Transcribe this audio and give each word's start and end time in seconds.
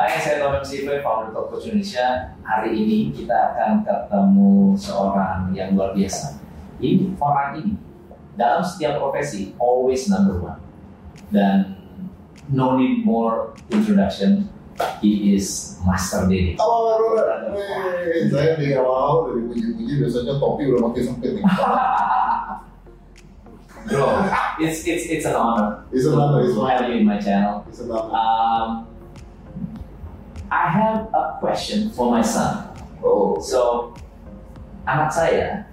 Hai, 0.00 0.16
saya 0.16 0.40
Tom 0.40 0.56
MCV, 0.56 1.04
founder 1.04 1.28
Top 1.28 1.52
Coach 1.52 1.68
Indonesia. 1.68 2.32
Hari 2.40 2.72
ini 2.72 3.12
kita 3.12 3.36
akan 3.36 3.84
ketemu 3.84 4.72
seorang 4.72 5.52
yang 5.52 5.76
luar 5.76 5.92
biasa. 5.92 6.40
Ini 6.80 7.20
orang 7.20 7.60
ini 7.60 7.76
dalam 8.32 8.64
setiap 8.64 8.96
profesi 8.96 9.52
always 9.60 10.08
number 10.08 10.40
one. 10.40 10.56
Dan 11.28 11.76
no 12.48 12.80
need 12.80 13.04
more 13.04 13.52
introduction. 13.68 14.48
He 15.04 15.36
is 15.36 15.76
Master 15.84 16.24
Dedi. 16.24 16.56
Halo, 16.56 16.96
halo, 16.96 17.20
saya 18.32 18.56
di 18.56 18.72
awal 18.72 19.28
dari 19.28 19.52
puji-puji 19.52 19.92
biasanya 20.00 20.40
topi 20.40 20.62
udah 20.64 20.80
makin 20.80 21.02
sempit 21.12 21.30
nih. 21.36 21.44
Bro, 23.84 24.08
it's 24.64 24.80
it's 24.88 25.04
it's 25.12 25.28
an 25.28 25.36
honor 25.36 25.84
It's 25.92 26.08
an 26.08 26.16
honor, 26.16 26.40
it's 26.40 26.56
to 26.56 26.64
an 26.64 26.72
have 26.72 26.88
honor. 26.88 26.88
you 26.88 27.04
in 27.04 27.08
my 27.08 27.20
channel. 27.20 27.68
It's 27.68 27.84
an 27.84 27.92
honor. 27.92 28.16
Um, 28.16 28.89
I 30.50 30.66
have 30.68 31.08
a 31.14 31.38
question 31.38 31.90
for 31.90 32.10
my 32.10 32.22
son. 32.22 32.74
Oh, 33.02 33.38
So, 33.38 33.94
anak 34.82 35.14
saya 35.14 35.70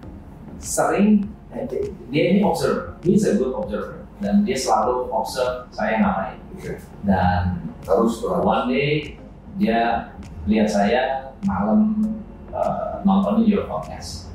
sering 0.61 1.25
eh, 1.49 1.65
dia 2.13 2.23
ini 2.33 2.45
observer, 2.45 2.93
he's 3.01 3.25
a 3.25 3.33
good 3.35 3.57
observer 3.57 4.05
dan 4.21 4.45
dia 4.45 4.57
selalu 4.57 5.09
observe 5.09 5.65
saya 5.73 6.01
ngapain. 6.01 6.37
oke. 6.53 6.73
Dan 7.05 7.41
tuh. 7.81 8.09
one 8.45 8.69
day 8.69 9.17
dia 9.57 10.13
lihat 10.45 10.69
saya 10.69 11.33
malam 11.45 12.13
uh, 12.53 13.01
nontonin 13.01 13.49
your 13.49 13.65
podcast. 13.65 14.29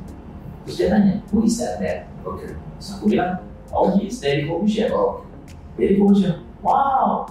Terus 0.67 0.75
dia 0.79 0.89
tanya, 0.91 1.15
who 1.31 1.43
is 1.47 1.59
that? 1.59 2.07
Oke. 2.23 2.55
Terus 2.55 2.89
aku 2.99 3.05
bilang, 3.11 3.43
oh 3.75 3.95
he's 3.99 4.19
Daddy 4.23 4.47
Corbusier. 4.47 4.91
Oh, 4.95 5.27
Daddy 5.75 5.99
Corbusier, 5.99 6.43
wow, 6.63 7.27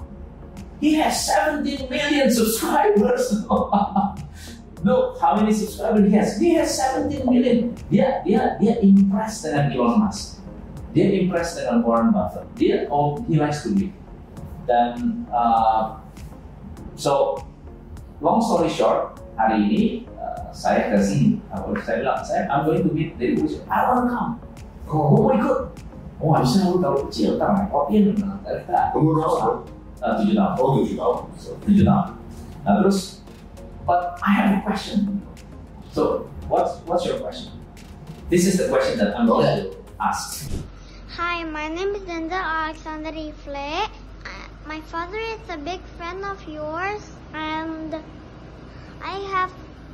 he 0.82 0.96
has 0.96 1.26
17 1.29 1.90
million 1.90 2.29
subscribers. 2.34 3.46
Look 4.84 5.21
how 5.21 5.35
many 5.37 5.54
subscribers 5.54 6.10
he 6.10 6.18
has. 6.18 6.41
He 6.41 6.57
has 6.57 6.74
17 6.76 7.29
million. 7.29 7.77
Dia 7.93 8.26
dia 8.26 8.57
dia 8.57 8.82
impressed 8.82 9.46
dengan 9.46 9.70
Elon 9.70 10.02
Musk. 10.02 10.41
Dia 10.98 11.05
impressed 11.21 11.62
dengan 11.62 11.85
Warren 11.85 12.09
Buffett. 12.09 12.49
Dia 12.57 12.90
oh 12.90 13.21
he 13.29 13.37
likes 13.37 13.62
to 13.62 13.70
read. 13.77 13.93
Dan 14.65 15.21
uh, 15.29 16.02
so 16.98 17.37
long 18.26 18.41
story 18.41 18.74
short, 18.74 19.21
hari 19.37 19.62
ini 19.70 19.84
uh, 20.18 20.49
saya 20.49 20.90
ke 20.90 20.98
sini. 20.98 21.37
Aku 21.54 21.77
saya 21.85 22.02
bilang 22.02 22.26
saya 22.26 22.49
I'm 22.49 22.65
going 22.65 22.82
to 22.82 22.90
meet 22.90 23.13
Daddy 23.21 23.37
Corbusier. 23.37 23.62
I 23.70 23.85
want 23.85 24.09
to 24.09 24.18
come. 24.18 24.32
oh. 24.90 25.13
Oh 25.13 25.21
my 25.29 25.37
god. 25.37 25.70
Oh 26.18 26.34
harusnya 26.34 26.70
lu 26.70 26.82
kalau 26.82 27.05
kecil, 27.05 27.37
tak 27.37 27.49
main 27.54 27.65
kopi 27.70 28.02
dari 28.02 28.18
Uh, 30.02 30.18
tujuh 30.18 30.34
tahun. 30.34 30.54
Oh, 30.57 30.82
tujuh 30.82 30.98
tahun. 30.98 31.18
So, 31.38 31.49
tujuh 31.62 31.85
tahun. 31.85 32.18
Nah 32.66 32.74
terus, 32.82 33.21
but 33.85 34.18
I 34.26 34.34
have 34.34 34.49
a 34.58 34.60
question. 34.66 35.21
So, 35.93 36.26
what's 36.49 36.82
what's 36.90 37.05
your 37.05 37.21
question? 37.21 37.54
This 38.34 38.49
is 38.49 38.58
the 38.58 38.66
question 38.70 38.98
that 38.98 39.13
I'm 39.13 39.30
going 39.30 39.46
to 39.46 39.77
ask. 40.02 40.49
Hi, 41.18 41.43
my 41.46 41.68
name 41.70 41.93
is 41.93 42.02
Linda 42.08 42.38
Alexander 42.38 43.12
Ifle. 43.13 43.85
Uh, 44.26 44.46
My 44.66 44.80
father 44.90 45.18
is 45.18 45.41
a 45.49 45.58
big 45.58 45.82
fan 45.98 46.24
of 46.24 46.38
yours, 46.48 47.02
and 47.34 47.98
I 49.04 49.15
have 49.34 49.52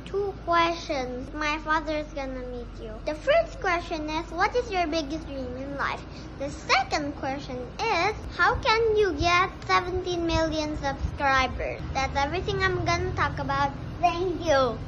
two 0.08 0.32
questions. 0.46 1.28
My 1.34 1.58
father 1.58 1.92
is 1.92 2.08
gonna 2.16 2.40
meet 2.48 2.72
you. 2.80 2.92
The 3.04 3.14
first 3.14 3.60
question 3.60 4.08
is, 4.08 4.24
what 4.32 4.56
is 4.56 4.72
your 4.72 4.86
biggest 4.86 5.28
dream 5.28 5.52
in 5.60 5.76
life? 5.76 6.00
The 6.40 6.48
second 6.48 7.12
question 7.16 7.60
is, 7.76 8.16
how 8.34 8.56
can 8.56 8.96
you 8.96 9.12
get 9.20 9.52
17 9.66 10.26
million 10.26 10.78
subscribers? 10.80 11.80
That's 11.92 12.16
everything 12.16 12.62
I'm 12.62 12.84
gonna 12.86 13.12
talk 13.12 13.38
about. 13.38 13.72
Thank 14.00 14.40
you. 14.40 14.78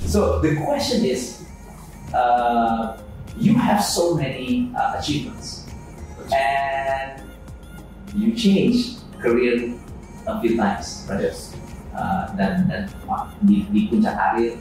So 0.00 0.40
the 0.40 0.56
question 0.64 1.04
is, 1.04 1.44
uh, 2.14 2.96
you 3.36 3.54
have 3.58 3.84
so 3.84 4.14
many 4.14 4.72
uh, 4.74 4.96
achievements, 4.98 5.68
and 6.32 7.20
you 8.16 8.32
change 8.32 8.96
career 9.20 9.76
a 10.26 10.40
few 10.40 10.56
times, 10.56 11.06
right? 11.10 11.20
yes. 11.20 11.51
Uh, 11.92 12.24
dan 12.40 12.64
dan 12.72 12.88
uh, 13.04 13.28
di, 13.44 13.68
di 13.68 13.92
puncak 13.92 14.16
karir 14.16 14.56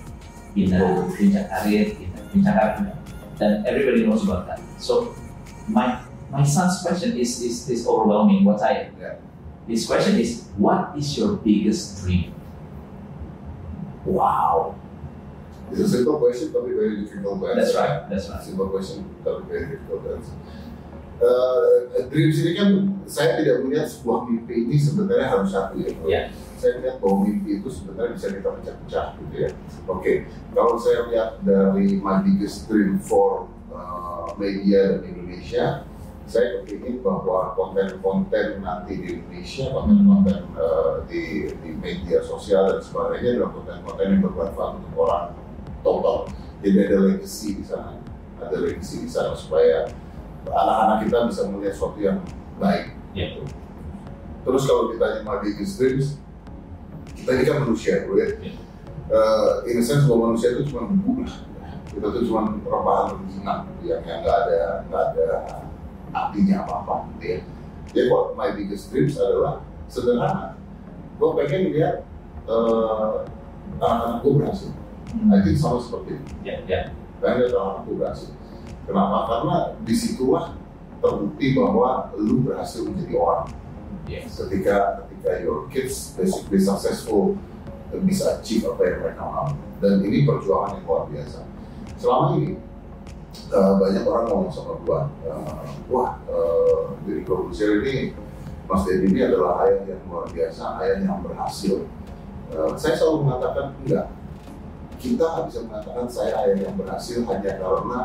pindah 0.51 1.07
puncak 1.07 1.47
karir 1.47 1.95
pindah 1.95 2.21
puncak 2.27 2.53
karir 2.59 2.91
dan 3.39 3.51
everybody 3.63 4.03
knows 4.03 4.27
about 4.27 4.43
that 4.43 4.59
so 4.75 5.15
my 5.71 5.95
my 6.27 6.43
son's 6.43 6.83
question 6.83 7.15
is 7.15 7.39
is, 7.39 7.71
is 7.71 7.87
overwhelming 7.87 8.43
what 8.43 8.59
I 8.59 8.91
Yeah. 8.99 9.15
his 9.63 9.87
question 9.87 10.19
is 10.19 10.51
what 10.59 10.91
is 10.99 11.15
your 11.15 11.39
biggest 11.39 12.03
dream 12.03 12.35
wow 14.03 14.75
It's 15.71 15.79
a 15.79 15.87
simple 15.87 16.19
question, 16.19 16.51
tapi 16.51 16.75
very 16.75 16.99
difficult 16.99 17.39
to 17.39 17.47
answer. 17.47 17.55
that's 17.55 17.73
right 17.79 17.95
that's 18.11 18.27
right 18.27 18.43
Simple 18.43 18.67
question, 18.67 19.07
tapi 19.23 19.39
very 19.47 19.65
difficult 19.71 20.03
to 20.03 20.09
answer. 20.19 20.35
Uh, 21.23 21.95
dreams 22.11 22.43
ini 22.43 22.51
kan 22.59 22.69
saya 23.11 23.43
tidak 23.43 23.67
melihat 23.67 23.91
sebuah 23.91 24.23
mimpi 24.23 24.63
ini 24.63 24.79
sebenarnya 24.79 25.27
harus 25.27 25.51
satu 25.51 25.75
ya. 25.83 25.91
Yeah. 26.07 26.25
Saya 26.55 26.79
melihat 26.79 27.03
bahwa 27.03 27.27
mimpi 27.27 27.59
itu 27.59 27.67
sebenarnya 27.67 28.15
bisa 28.15 28.27
kita 28.31 28.49
pecah-pecah 28.55 29.07
gitu 29.19 29.35
ya. 29.35 29.49
Oke, 29.91 30.13
kalau 30.55 30.79
saya 30.79 31.11
lihat 31.11 31.43
dari 31.43 31.99
my 31.99 32.23
biggest 32.23 32.71
dream 32.71 33.03
for 33.03 33.51
uh, 33.75 34.31
media 34.39 34.95
dan 34.95 35.11
Indonesia, 35.11 35.83
saya 36.23 36.63
kepingin 36.63 37.03
bahwa 37.03 37.51
konten-konten 37.59 38.63
nanti 38.63 38.93
di 38.95 39.19
Indonesia, 39.19 39.75
konten-konten 39.75 40.39
uh, 40.55 41.03
di, 41.11 41.51
di 41.51 41.69
media 41.75 42.23
sosial 42.23 42.71
dan 42.71 42.79
sebagainya 42.79 43.35
adalah 43.35 43.51
konten-konten 43.51 44.05
yang 44.07 44.21
bermanfaat 44.23 44.71
untuk 44.79 44.93
orang 45.03 45.35
total. 45.83 46.17
Jadi 46.63 46.77
ada 46.87 46.97
legacy 47.11 47.59
di 47.59 47.65
sana, 47.67 47.99
ada 48.39 48.55
legacy 48.55 49.03
di 49.03 49.09
sana 49.11 49.35
supaya 49.35 49.91
anak-anak 50.47 50.97
kita 51.03 51.17
bisa 51.27 51.41
melihat 51.51 51.73
sesuatu 51.75 51.99
yang 51.99 52.23
baik. 52.61 53.00
Ya. 53.11 53.27
Gitu. 53.35 53.43
Terus 54.41 54.63
kalau 54.65 54.89
ditanya 54.89 55.21
biggest 55.43 55.77
dreams, 55.77 56.07
kita 57.13 57.29
ini 57.37 57.43
kan 57.45 57.57
manusia, 57.61 58.07
bro 58.07 58.17
ya. 58.17 58.27
Ya. 58.41 58.53
Uh, 59.11 59.67
in 59.67 59.77
a 59.77 59.83
sense 59.83 60.07
bahwa 60.07 60.31
manusia 60.31 60.55
itu 60.55 60.71
cuma 60.71 60.87
debu 60.87 61.27
lah. 61.27 61.35
Kita 61.91 62.07
tuh 62.07 62.23
cuma 62.23 62.55
rebahan 62.55 63.19
rengginang 63.19 63.67
yang 63.83 63.99
yang 64.07 64.23
nggak 64.23 64.37
ada 64.47 64.87
nggak 64.87 65.03
ada 65.11 65.27
artinya 66.15 66.63
apa-apa 66.63 67.11
gitu 67.19 67.25
ya. 67.27 67.39
Jadi 67.91 68.07
what 68.07 68.39
my 68.39 68.55
biggest 68.55 68.87
dreams 68.89 69.19
adalah 69.19 69.67
sederhana. 69.91 70.55
Gue 71.19 71.29
pengen 71.43 71.75
lihat 71.75 72.07
uh, 72.47 73.27
anak-anak 73.83 74.17
gue 74.23 74.31
berhasil. 74.39 74.71
I 75.11 75.43
think 75.43 75.59
sama 75.59 75.83
seperti 75.83 76.15
itu. 76.15 76.31
ya 76.47 76.55
ya 76.63 76.79
Pengen 77.19 77.45
lihat 77.45 77.51
anak-anak 77.51 77.81
gue 77.83 77.95
berhasil. 77.99 78.31
Kenapa? 78.87 79.17
Karena 79.27 79.55
di 79.83 79.93
situlah 79.93 80.55
terbukti 81.01 81.57
bahwa 81.57 82.13
lu 82.15 82.45
berhasil 82.45 82.85
menjadi 82.85 83.17
orang. 83.17 83.45
Yes. 84.05 84.37
Ketika 84.37 85.05
ketika 85.05 85.41
your 85.41 85.65
kids 85.73 86.13
basically 86.13 86.61
successful 86.61 87.35
bisa 88.05 88.39
achieve 88.39 88.63
apa 88.69 88.81
yang 88.87 88.97
mereka 89.03 89.21
mau. 89.25 89.49
Dan 89.81 90.05
ini 90.05 90.23
perjuangan 90.23 90.79
yang 90.79 90.85
luar 90.85 91.03
biasa. 91.09 91.39
Selama 91.97 92.25
ini 92.37 92.55
uh, 93.51 93.73
banyak 93.81 94.03
orang 94.05 94.25
ngomong 94.29 94.51
sama 94.53 94.73
gua 94.85 95.09
uh, 95.27 95.65
wah 95.89 96.21
uh, 96.29 96.95
Deddy 97.03 97.25
Corbuzier 97.25 97.81
ini 97.83 98.13
Mas 98.69 98.85
Deddy 98.87 99.11
ini 99.11 99.21
adalah 99.25 99.67
ayah 99.67 99.83
yang 99.89 100.01
luar 100.07 100.29
biasa 100.29 100.79
ayah 100.85 100.97
yang 101.01 101.19
berhasil. 101.25 101.83
Uh, 102.53 102.71
saya 102.77 102.93
selalu 102.95 103.27
mengatakan 103.27 103.73
enggak. 103.83 104.07
Kita 105.01 105.25
nggak 105.25 105.45
bisa 105.49 105.59
mengatakan 105.65 106.05
saya 106.05 106.31
ayah 106.45 106.57
yang 106.69 106.75
berhasil 106.77 107.25
hanya 107.25 107.51
karena 107.57 107.99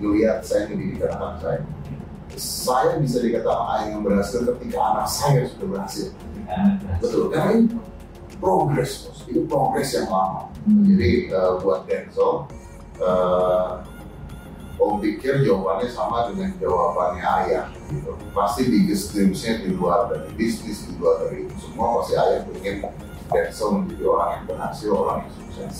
melihat 0.00 0.40
saya 0.40 0.72
mendidik 0.72 1.04
anak 1.04 1.36
saya 1.38 1.60
saya 2.36 2.98
bisa 2.98 3.22
dikatakan 3.22 3.66
ayah 3.78 3.86
yang 3.94 4.02
berhasil 4.02 4.42
ketika 4.42 4.78
anak 4.82 5.06
saya 5.06 5.46
sudah 5.50 5.68
berhasil. 5.78 6.08
Betul, 7.00 7.30
karena 7.30 7.50
ini 7.56 7.66
progres, 8.38 8.92
bos. 9.06 9.18
Itu 9.26 9.40
progres 9.48 9.90
yang 9.94 10.08
lama. 10.10 10.50
Jadi 10.64 11.32
eh, 11.32 11.52
buat 11.64 11.88
Denzel, 11.88 12.32
eh, 13.00 13.72
Om 14.74 14.98
pikir 14.98 15.46
jawabannya 15.46 15.86
sama 15.86 16.34
dengan 16.34 16.50
jawabannya 16.58 17.22
ayah. 17.46 17.70
Gitu. 17.88 18.10
Pasti 18.34 18.66
biggest 18.66 19.14
dreams-nya 19.14 19.62
di 19.62 19.70
luar 19.70 20.10
dari 20.10 20.26
bisnis, 20.34 20.82
di 20.90 20.98
luar 20.98 21.24
dari 21.24 21.46
itu 21.46 21.54
semua. 21.62 22.02
Pasti 22.02 22.14
ayah 22.18 22.42
ingin 22.58 22.76
Denzel 23.30 23.68
menjadi 23.80 24.04
orang 24.10 24.30
yang 24.34 24.44
berhasil, 24.50 24.90
orang 24.90 25.16
yang 25.24 25.32
sukses. 25.38 25.76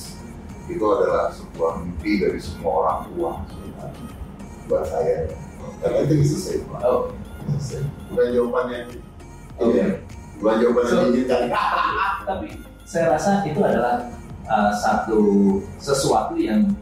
Itu 0.70 0.84
adalah 0.88 1.28
sebuah 1.34 1.84
mimpi 1.84 2.22
dari 2.22 2.40
semua 2.40 2.72
orang 2.86 2.98
tua 3.12 3.30
sebenarnya. 3.50 4.08
Buat 4.64 4.84
saya. 4.88 5.16
ya. 5.28 5.43
Karena 5.80 5.98
itu 6.04 6.14
bisa 6.20 6.36
Pak. 6.66 6.80
oh. 6.82 7.00
Bukan 8.10 8.26
jawaban 8.32 8.66
yang 8.72 8.86
ini 9.60 9.74
ya. 9.76 9.86
Bukan 10.40 10.54
jawaban 10.60 10.82
yang 10.82 10.90
So- 10.90 11.02
diinginkan. 11.12 11.42
tapi 12.24 12.46
saya 12.84 13.16
rasa 13.16 13.44
itu 13.44 13.60
adalah 13.60 14.08
uh, 14.44 14.72
satu 14.72 15.20
sesuatu 15.76 16.36
yang 16.36 16.72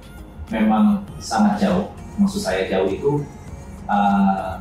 memang 0.49 1.03
sangat 1.19 1.63
jauh. 1.63 1.91
Maksud 2.21 2.41
saya 2.43 2.69
jauh 2.69 2.87
itu 2.87 3.11
uh, 3.87 4.61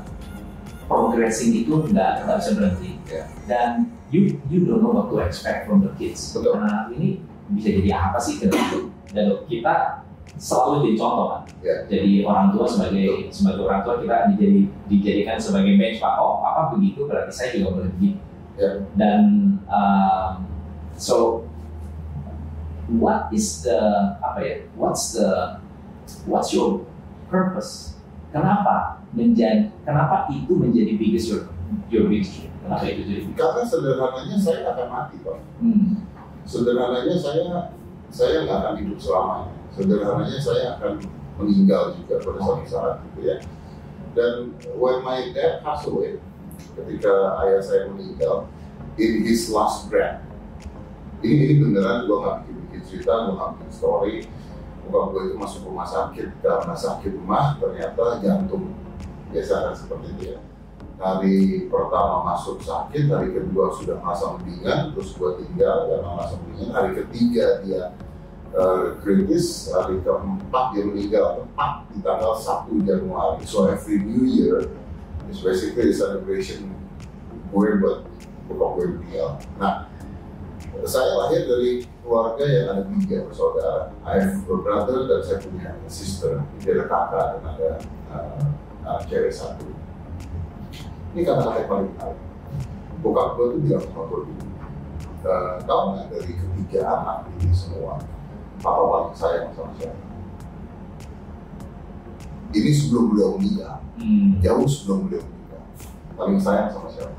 progressing 0.87 1.51
itu 1.55 1.71
nggak 1.91 2.25
nggak 2.25 2.37
bisa 2.39 2.51
berhenti. 2.57 2.91
Ya. 3.07 3.23
Dan 3.47 3.69
you 4.09 4.39
you 4.47 4.63
don't 4.67 4.81
know 4.83 4.91
what 4.91 5.07
to 5.11 5.19
expect 5.21 5.67
from 5.67 5.83
the 5.83 5.91
kids. 5.99 6.33
Betul. 6.33 6.55
Karena 6.57 6.89
ini 6.91 7.21
bisa 7.51 7.69
jadi 7.71 7.89
apa 7.93 8.17
sih 8.17 8.39
ke 8.39 8.47
depan? 8.47 8.89
Dan 9.11 9.43
kita 9.45 10.03
selalu 10.41 10.89
jadi 10.89 10.95
contoh 10.97 11.25
kan. 11.29 11.41
Ya. 11.61 11.75
Jadi 11.85 12.25
orang 12.25 12.49
tua 12.49 12.65
sebagai 12.65 13.29
sebagai 13.29 13.61
orang 13.69 13.85
tua 13.85 14.01
kita 14.01 14.33
dijadi, 14.33 14.61
dijadikan 14.89 15.37
sebagai 15.37 15.77
benchmark. 15.77 16.17
Oh, 16.17 16.41
apa 16.41 16.73
begitu 16.73 17.05
berarti 17.05 17.29
saya 17.29 17.53
juga 17.53 17.77
boleh 17.77 17.89
begitu. 17.93 18.19
Ya. 18.57 18.71
Dan 18.97 19.21
um, 19.69 20.31
so 20.97 21.45
what 22.89 23.29
is 23.29 23.61
the 23.61 23.77
apa 24.17 24.39
ya? 24.41 24.55
What's 24.73 25.13
the 25.13 25.61
what's 26.25 26.49
your 26.49 26.89
purpose? 27.29 28.01
Kenapa 28.33 29.05
menjadi 29.13 29.69
kenapa 29.85 30.25
itu 30.33 30.57
menjadi 30.57 30.97
biggest 30.97 31.29
your 31.29 31.53
your 31.93 32.09
biggest? 32.09 32.49
Kenapa 32.65 32.89
itu 32.89 33.05
jadi 33.05 33.21
biggest? 33.29 33.37
Karena 33.37 33.61
sederhananya 33.61 34.37
saya 34.41 34.59
akan 34.73 34.87
mati, 34.89 35.15
Pak. 35.21 35.37
Hmm. 35.61 36.01
Sederhananya 36.49 37.13
saya 37.13 37.77
saya 38.09 38.49
nggak 38.49 38.57
akan 38.57 38.73
hidup 38.81 38.97
selamanya. 38.97 39.60
Sederhananya 39.71 40.39
saya 40.39 40.75
akan 40.75 40.99
meninggal 41.39 41.95
juga 41.95 42.19
pada 42.19 42.39
suatu 42.43 42.65
saat 42.67 42.95
gitu 43.07 43.19
ya. 43.23 43.37
Dan 44.11 44.59
when 44.75 44.99
my 45.07 45.31
dad 45.31 45.63
passed 45.63 45.87
away, 45.87 46.19
ketika 46.75 47.39
ayah 47.47 47.63
saya 47.63 47.87
meninggal, 47.87 48.51
in 48.99 49.23
his 49.23 49.47
last 49.47 49.87
breath, 49.87 50.19
ini 51.23 51.47
ini 51.47 51.53
beneran 51.63 52.03
gue 52.09 52.17
nggak 52.19 52.37
bikin 52.43 52.55
bikin 52.67 52.81
cerita, 52.83 53.31
gue 53.31 53.33
nggak 53.39 53.51
bikin 53.55 53.71
story. 53.71 54.15
Bokap 54.91 55.15
gue 55.15 55.21
itu 55.31 55.35
masuk 55.39 55.61
rumah 55.71 55.87
sakit 55.87 56.27
karena 56.43 56.75
sakit 56.75 57.11
rumah, 57.15 57.55
ternyata 57.61 58.19
jantung 58.19 58.75
biasa 59.31 59.71
kan 59.71 59.73
seperti 59.77 60.05
itu 60.11 60.23
ya. 60.35 60.39
Hari 61.01 61.37
pertama 61.71 62.27
masuk 62.35 62.59
sakit, 62.59 63.07
hari 63.07 63.31
kedua 63.31 63.71
sudah 63.73 63.97
merasa 64.03 64.35
mendingan, 64.35 64.91
terus 64.91 65.15
gue 65.15 65.31
tinggal 65.47 65.87
karena 65.87 66.09
merasa 66.11 66.35
mendingan. 66.43 66.69
Hari 66.75 66.89
ketiga 67.05 67.45
dia 67.63 67.83
kritis, 68.99 69.71
hari 69.71 70.03
keempat 70.03 70.75
dia 70.75 70.83
meninggal 70.83 71.25
tepat 71.39 71.87
di 71.95 71.99
tanggal 72.03 72.35
1 72.35 72.67
Januari. 72.83 73.43
So 73.47 73.71
every 73.71 74.03
New 74.03 74.27
Year 74.27 74.67
is 75.31 75.39
basically 75.39 75.91
a 75.91 75.95
celebration 75.95 76.67
gue 77.51 77.67
buat 77.83 78.07
bokap 78.47 78.69
gue 78.79 78.85
meninggal. 78.95 79.39
Nah, 79.59 79.87
saya 80.87 81.11
lahir 81.19 81.47
dari 81.47 81.83
keluarga 82.03 82.43
yang 82.47 82.65
ada 82.71 82.83
tiga 82.99 83.27
bersaudara. 83.27 83.91
I 84.07 84.23
have 84.23 84.43
a 84.47 84.55
brother 84.59 85.07
dan 85.07 85.19
saya 85.23 85.37
punya 85.43 85.71
sister. 85.87 86.43
Dia 86.63 86.79
ada 86.79 86.85
kakak 86.87 87.25
dan 87.37 87.41
ada 87.55 87.69
uh, 88.11 88.41
anak 88.87 89.03
cewek 89.07 89.31
satu. 89.35 89.67
Ini 91.11 91.27
kata-kata 91.27 91.59
yang 91.59 91.69
paling 91.69 91.89
menarik. 91.95 92.19
Bokap 93.03 93.27
gue 93.35 93.45
tuh 93.57 93.59
bilang 93.65 93.83
sama 93.83 94.01
gue 94.07 94.19
dulu, 94.29 94.45
uh, 95.25 95.55
tahu 95.65 95.81
nggak 95.91 96.05
dari 96.13 96.33
ketiga 96.37 96.79
anak 96.85 97.17
ini 97.41 97.49
semua, 97.49 97.97
papa 98.61 98.81
paling 98.85 99.15
sayang 99.17 99.49
sama 99.51 99.71
siapa? 99.75 99.99
Ini 102.51 102.71
sebelum 102.71 103.15
beliau 103.15 103.29
meninggal, 103.39 103.79
Hmm. 103.95 104.37
jauh 104.43 104.67
sebelum 104.67 105.07
beliau 105.07 105.23
meninggal. 105.23 105.63
Paling 106.13 106.39
sayang 106.39 106.69
sama 106.69 106.87
siapa? 106.91 107.15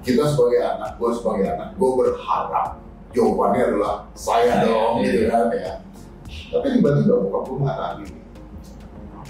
Kita 0.00 0.22
sebagai 0.22 0.60
anak, 0.62 0.90
gue 0.96 1.10
sebagai 1.10 1.46
anak, 1.50 1.68
gue 1.74 1.90
berharap 1.96 2.78
jawabannya 3.10 3.62
adalah 3.72 3.94
saya 4.14 4.62
Saya, 4.62 4.64
dong, 4.68 4.94
iya. 5.00 5.10
gitu 5.10 5.22
kan 5.26 5.48
ya. 5.50 5.74
Tapi 6.46 6.66
tiba-tiba 6.78 7.14
bokap 7.26 7.42
gue 7.44 7.56
mengatakan 7.58 7.96
gini, 8.04 8.20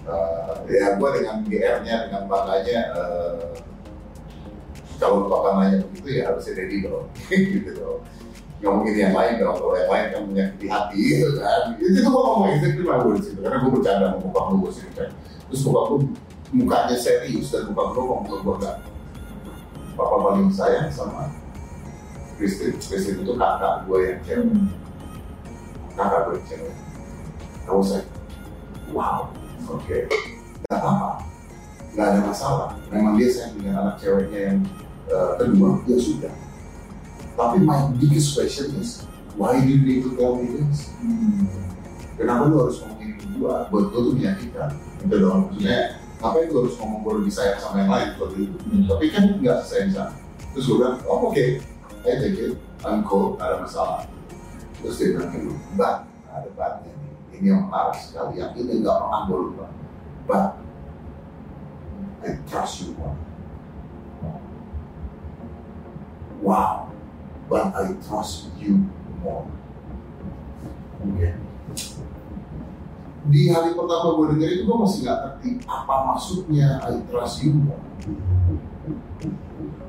Eh, 0.07 0.55
ya 0.71 0.95
gue 0.95 1.09
dengan 1.19 1.43
GR-nya, 1.43 2.07
dengan 2.07 2.23
bangganya, 2.31 2.79
eh, 2.95 3.59
kalau 5.03 5.27
bapak 5.27 5.53
nanya 5.59 5.79
begitu 5.91 6.23
ya 6.23 6.31
harusnya 6.31 6.55
ready 6.55 6.87
dong, 6.87 7.11
gitu 7.27 7.71
dong. 7.75 7.99
Nggak 8.67 8.83
mungkin 8.83 8.95
yang 8.99 9.15
lain 9.15 9.33
dong, 9.39 9.57
kalau 9.63 9.79
yang 9.79 9.91
lain 9.95 10.07
kan 10.11 10.23
menyakiti 10.27 10.67
hati 10.67 10.99
gitu 10.99 11.39
kan. 11.39 11.63
Itu 11.79 11.99
gue 12.03 12.11
ngomong 12.11 12.51
exactly 12.51 12.83
my 12.83 12.99
words 12.99 13.31
gitu, 13.31 13.39
karena 13.47 13.63
gue 13.63 13.71
bercanda 13.71 14.07
sama 14.11 14.19
bokap 14.27 14.47
gue 14.59 14.71
sih 14.75 14.91
kan. 14.91 15.11
Terus 15.47 15.61
bokap 15.63 15.85
gue 15.87 16.01
mukanya 16.51 16.97
serius 16.99 17.47
dan 17.55 17.71
bokap 17.71 17.95
gue 17.95 18.03
ngomong 18.03 18.27
ke 18.27 18.37
gue 18.43 18.55
enggak. 18.59 18.77
Bapak 19.95 20.19
paling 20.19 20.51
sayang 20.51 20.91
sama 20.91 21.31
Christine. 22.35 22.75
Christine 22.83 23.23
itu 23.23 23.33
kakak 23.39 23.87
gue 23.87 23.99
yang 24.03 24.19
cewek. 24.27 24.47
Hmm. 24.51 24.67
Kakak 25.95 26.21
gue 26.27 26.35
yang 26.35 26.47
cewek. 26.51 26.75
Kamu 27.71 27.83
saya, 27.87 28.03
wow, 28.91 29.31
oke. 29.71 29.99
Gak 30.67 30.79
apa-apa. 30.83 31.23
Gak 31.95 32.07
ada 32.11 32.21
masalah. 32.27 32.71
Memang 32.91 33.15
dia 33.15 33.31
sayang 33.31 33.63
dengan 33.63 33.75
anak 33.87 34.03
ceweknya 34.03 34.41
yang 34.51 34.59
eh, 35.07 35.33
kedua, 35.39 35.79
ya 35.87 35.99
sudah. 36.03 36.35
Tapi 37.37 37.61
my 37.61 37.93
biggest 38.01 38.33
question 38.33 38.73
is, 38.81 39.05
why 39.37 39.61
do 39.61 39.69
you 39.69 39.85
need 39.85 40.01
to 40.09 40.17
tell 40.17 40.41
me 40.41 40.57
this? 40.57 40.89
Hmm. 41.05 41.45
Kenapa 42.17 42.49
lu 42.49 42.65
harus 42.65 42.81
ngomongin 42.81 43.21
gua? 43.37 43.69
Buat 43.69 43.93
gua 43.93 44.01
tuh 44.09 44.13
menyakitkan. 44.17 44.73
Gitu 45.05 45.17
dong. 45.21 45.53
Maksudnya, 45.53 46.01
ngapain 46.17 46.49
lu 46.49 46.57
harus 46.65 46.75
ngomong 46.81 47.01
gua 47.05 47.13
lebih 47.21 47.33
sayang 47.37 47.61
sama 47.61 47.85
yang 47.85 47.93
lain 47.93 48.09
seperti 48.17 48.37
itu? 48.49 48.57
Hmm. 48.57 48.85
Tapi 48.89 49.05
kan 49.13 49.25
nggak 49.37 49.59
sayang 49.69 49.91
sama. 49.93 50.13
Terus 50.57 50.65
gua 50.65 50.77
bilang, 50.81 50.97
oh 51.05 51.29
oke, 51.29 51.45
I 52.09 52.13
take 52.17 52.41
it, 52.41 52.57
I'm 52.81 53.05
cool, 53.05 53.37
ada 53.37 53.61
masalah. 53.61 54.09
Terus 54.81 54.97
dia 54.97 55.09
bilang 55.21 55.29
gua, 55.37 55.57
Mbak, 55.77 55.97
ada 56.33 56.49
batnya 56.57 56.93
nih. 56.97 57.13
Ini 57.37 57.47
yang 57.53 57.69
menarik 57.69 58.01
sekali, 58.01 58.41
yang 58.41 58.57
ini 58.57 58.81
nggak 58.81 58.97
pernah 58.97 59.21
gua 59.29 59.39
lupa. 59.45 59.67
I 62.25 62.41
trust 62.49 62.89
you. 62.89 62.97
Wow, 66.41 66.93
but 67.49 67.71
I 67.75 67.95
trust 68.03 68.51
you 68.59 68.91
more. 69.23 69.47
Oke. 71.03 71.31
Di 73.27 73.51
hari 73.51 73.75
pertama 73.75 74.15
gue 74.15 74.27
denger 74.39 74.51
itu 74.55 74.63
gue 74.71 74.77
masih 74.79 74.99
nggak 75.03 75.19
ngerti 75.19 75.49
apa 75.67 75.95
maksudnya 76.15 76.79
I 76.83 77.03
trust 77.11 77.43
you 77.43 77.53
more. 77.59 77.83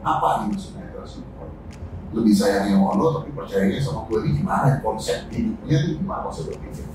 Apa 0.02 0.28
nih 0.42 0.58
maksudnya 0.58 0.82
I 0.86 0.90
trust 0.98 1.22
you 1.22 1.26
more? 1.38 1.52
Lebih 2.18 2.34
sayangnya 2.34 2.82
sama 2.82 2.98
lo 2.98 3.06
tapi 3.22 3.30
percayanya 3.34 3.78
sama 3.82 4.10
gue 4.10 4.18
ini 4.26 4.42
gimana 4.42 4.82
konsep 4.82 5.30
hidupnya 5.30 5.78
ini 5.86 5.92
gimana 6.02 6.26
konsep 6.26 6.50
berpikir. 6.50 6.86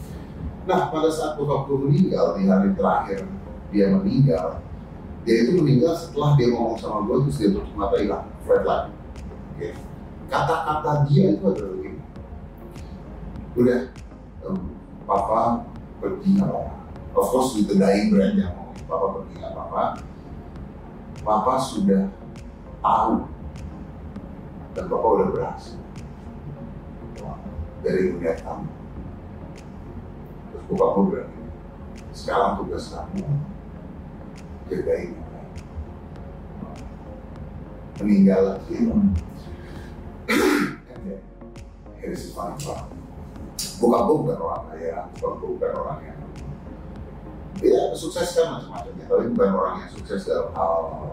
Nah 0.67 0.91
pada 0.91 1.11
saat 1.11 1.39
bokap 1.39 1.71
gue 1.71 1.79
meninggal 1.87 2.39
di 2.39 2.47
hari 2.47 2.71
terakhir 2.75 3.27
dia 3.73 3.89
meninggal, 3.89 4.61
dia 5.25 5.37
itu 5.47 5.57
meninggal 5.57 5.97
setelah 5.97 6.37
dia 6.37 6.53
ngomong 6.53 6.77
sama 6.77 7.07
gue 7.09 7.25
terus 7.25 7.37
dia 7.41 7.49
tutup 7.55 7.73
mata 7.73 7.97
hilang, 7.99 8.29
flat 8.45 8.63
line. 8.67 8.91
Oke. 9.57 9.92
Kata-kata 10.33 11.05
dia 11.13 11.37
itu 11.37 11.45
adalah 11.45 11.77
begini. 11.77 12.01
Udah, 13.53 13.81
em, 14.49 14.57
papa 15.05 15.69
pergi 16.01 16.41
nggak 16.41 16.49
apa-apa. 16.49 16.75
Of 17.13 17.27
course 17.29 17.53
with 17.61 17.69
the 17.69 17.77
dying 17.77 18.09
brand 18.09 18.41
yang 18.41 18.57
papa 18.89 19.21
pergi 19.21 19.33
nggak 19.37 19.53
apa-apa. 19.53 19.85
Papa 21.21 21.53
sudah 21.61 22.09
tahu 22.81 23.29
dan 24.73 24.85
papa 24.89 25.07
udah 25.21 25.29
berhasil 25.29 25.77
dari 27.83 28.15
dunia 28.15 28.33
kamu. 28.39 28.71
Terus 30.49 30.63
bokap 30.71 30.91
gue 30.95 31.05
bilang, 31.11 31.35
sekarang 32.15 32.53
tugas 32.63 32.85
kamu 32.89 33.27
jagain 34.71 35.13
yang. 35.19 35.47
Meninggal 38.01 38.41
lagi. 38.57 38.77
Then, 41.03 41.19
here's 41.99 42.31
part. 42.31 42.63
Bokap 43.83 44.01
gue 44.07 44.17
bukan 44.23 44.39
orang 44.39 44.63
kaya, 44.71 45.11
bokap 45.19 45.35
gue 45.43 45.51
bukan 45.59 45.73
orang 45.75 46.01
yang 46.07 46.19
dia 47.63 47.95
sukses 47.95 48.35
kan 48.35 48.59
macam-macam 48.59 48.95
ya, 48.99 49.05
tapi 49.07 49.25
bukan 49.35 49.51
orang 49.55 49.75
yang 49.87 49.91
sukses 49.91 50.27
dalam 50.27 50.51
hal 50.55 51.11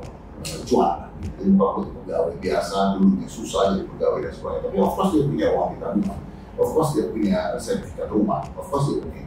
cuan. 0.70 1.10
Jadi 1.20 1.52
bokap 1.58 1.74
gue 1.82 1.94
pegawai 2.06 2.34
biasa, 2.38 2.78
dulu 2.98 3.08
dia 3.18 3.30
susah 3.30 3.62
jadi 3.74 3.86
pegawai 3.90 4.20
dan 4.22 4.34
sebagainya. 4.34 4.64
Tapi 4.70 4.78
of 4.78 4.92
course 4.94 5.12
dia 5.14 5.24
punya 5.26 5.48
uang 5.54 5.70
di 5.74 5.78
tabungan, 5.82 6.20
of 6.58 6.70
course 6.74 6.92
dia 6.94 7.06
punya 7.10 7.40
sertifikat 7.58 8.08
rumah, 8.14 8.42
of 8.54 8.66
course 8.70 8.86
dia 8.94 9.00
punya. 9.02 9.26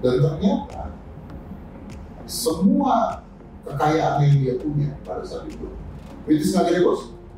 Dan 0.00 0.14
ternyata 0.20 0.82
semua 2.24 3.24
kekayaan 3.64 4.24
yang 4.24 4.36
dia 4.40 4.54
punya 4.60 4.88
pada 5.04 5.24
saat 5.24 5.48
itu, 5.48 5.68
itu 6.28 6.44
nggak 6.52 6.64
gede 6.68 6.80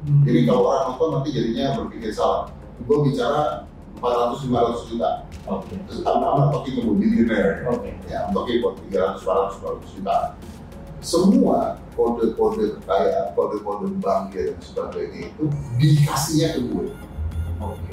bos. 0.09 0.25
Jadi 0.25 0.41
kalau 0.49 0.63
orang 0.73 0.85
nonton 0.93 1.09
nanti 1.21 1.31
jadinya 1.37 1.77
berpikir 1.85 2.11
salah. 2.17 2.49
Gue 2.89 2.99
bicara 3.11 3.69
400-500 4.01 4.91
juta. 4.91 5.11
Oke. 5.49 5.75
Terus 5.89 6.01
I'm 6.07 6.21
not 6.23 6.53
talking 6.55 6.79
about 6.81 6.97
billionaire. 7.01 7.67
Oke. 7.69 7.91
Ya, 8.07 8.29
I'm 8.29 8.33
talking 8.33 8.63
about 8.63 8.79
300, 8.89 9.23
400, 9.23 9.61
400 9.61 9.97
juta. 9.99 10.17
Semua 10.99 11.79
kode-kode 11.95 12.79
kekayaan, 12.79 13.35
kode-kode 13.35 13.87
bank 14.03 14.35
dan 14.35 14.55
sebagainya 14.63 15.31
itu 15.31 15.45
dikasihnya 15.79 16.49
ke 16.59 16.61
gue. 16.71 16.87
Oke. 17.63 17.93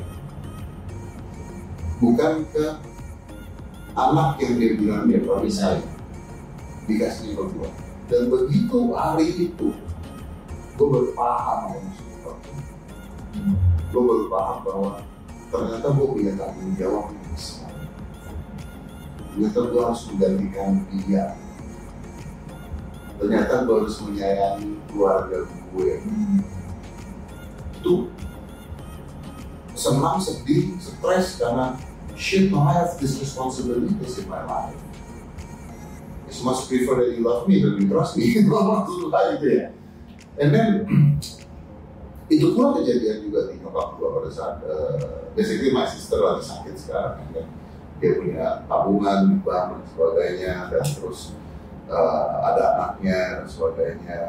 Bukan 2.02 2.34
ke 2.50 2.66
anak 3.96 4.38
yang 4.42 4.54
dia 4.60 4.72
bilang 4.78 5.04
dia 5.10 5.22
Bisa. 5.22 5.80
dikasih 6.86 7.34
ke 7.34 7.44
gue. 7.50 7.70
Dan 8.06 8.30
begitu 8.30 8.94
hari 8.94 9.50
itu, 9.50 9.74
gue 10.78 10.88
baru 10.90 11.10
gue 13.92 14.02
baru 14.02 14.26
paham 14.32 14.58
bahwa 14.64 14.92
ternyata 15.52 15.88
gue 15.94 16.08
punya 16.10 16.34
tanggung 16.36 16.74
jawab 16.76 17.14
yang 17.14 17.28
besar 17.32 17.76
ternyata 19.36 19.68
gue 19.68 19.82
harus 19.84 20.02
menggantikan 20.08 20.72
dia. 20.96 21.36
Ternyata 23.20 23.68
gue 23.68 23.76
harus 23.84 24.00
menyayangi 24.00 24.80
keluarga 24.88 25.44
gue. 25.44 25.92
Itu 27.84 28.08
senang 29.76 30.24
sedih 30.24 30.80
stres 30.80 31.36
karena 31.36 31.76
shit 32.16 32.48
now 32.48 32.64
I 32.72 32.80
have 32.80 32.96
this 32.96 33.20
responsibilities 33.20 34.24
in 34.24 34.32
my 34.32 34.40
life. 34.48 34.80
It's 36.32 36.40
much 36.40 36.72
prefer 36.72 37.04
that 37.04 37.12
you 37.12 37.28
love 37.28 37.44
me 37.52 37.60
than 37.60 37.76
you 37.76 37.92
trust 37.92 38.16
me. 38.16 38.40
Maksud 38.48 39.12
gue 39.12 39.22
gitu 39.36 39.48
ya. 39.52 39.68
And 40.40 40.56
then 40.56 40.70
itu 42.26 42.58
pun 42.58 42.74
kejadian 42.82 43.30
juga 43.30 43.54
di 43.54 43.62
nyokap 43.62 44.02
gue 44.02 44.10
pada 44.10 44.30
saat 44.34 44.58
uh, 44.66 45.30
basically 45.38 45.70
my 45.70 45.86
sister 45.86 46.18
lagi 46.22 46.42
sakit 46.42 46.74
sekarang 46.74 47.22
kan 47.30 47.48
dia 48.02 48.12
punya 48.20 48.46
tabungan 48.68 49.40
bank 49.46 49.68
dan 49.78 49.84
sebagainya 49.88 50.54
dan 50.74 50.84
terus 50.84 51.38
uh, 51.88 52.44
ada 52.44 52.64
anaknya 52.76 53.40
dan 53.40 53.48
sebagainya. 53.48 54.22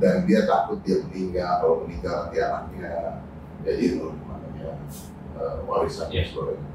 Dan 0.00 0.24
dia 0.24 0.48
takut 0.48 0.80
dia 0.80 1.02
meninggal 1.04 1.60
kalau 1.60 1.76
meninggal 1.84 2.24
nanti 2.24 2.38
anaknya 2.40 3.20
jadi 3.60 3.82
itu 3.84 4.06
namanya 4.24 4.80
uh, 5.36 5.60
warisan 5.68 6.08
dan 6.08 6.24
Yes. 6.24 6.32
sebagainya. 6.32 6.68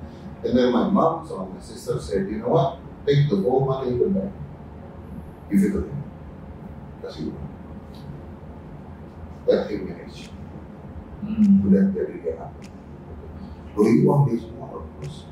And 0.46 0.54
then 0.54 0.70
my 0.70 0.86
mom 0.92 1.26
sama 1.26 1.50
my 1.50 1.58
sister 1.58 1.98
said 1.98 2.30
you 2.30 2.44
know 2.44 2.54
what? 2.54 2.78
Take 3.08 3.26
the 3.32 3.42
whole 3.42 3.66
money 3.66 3.96
in 3.96 4.04
the 4.04 4.10
bank. 4.14 4.34
Give 5.50 5.64
it 5.64 5.74
to 5.74 5.82
him 5.90 6.06
kasih 7.06 7.30
gue 7.30 7.44
him 9.48 9.82
manage 9.86 10.30
Hmm. 11.26 11.66
udah 11.66 11.90
jadi 11.90 12.22
dia 12.22 12.38
apa? 12.38 12.54
Lo 13.74 13.82
ini 13.90 14.06
uang 14.06 14.30
dia 14.30 14.38
semua 14.38 14.78
loh 14.78 14.86
terus 15.02 15.26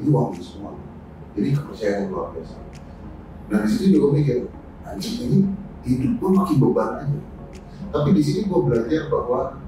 ini 0.00 0.08
uang 0.08 0.32
dia 0.32 0.40
semua 0.40 0.72
jadi 1.36 1.52
kepercayaan 1.52 2.08
yang 2.08 2.10
luar 2.16 2.32
biasa. 2.32 2.56
Nah 3.52 3.58
di 3.60 3.68
situ 3.68 4.00
juga 4.00 4.16
mikir 4.16 4.48
anjing 4.88 5.16
ini 5.20 5.38
hidup 5.84 6.12
gue 6.16 6.30
makin 6.32 6.56
beban 6.56 6.90
aja. 7.04 7.20
Tapi 7.92 8.08
di 8.16 8.22
sini 8.24 8.48
gue 8.48 8.60
belajar 8.64 9.12
bahwa 9.12 9.60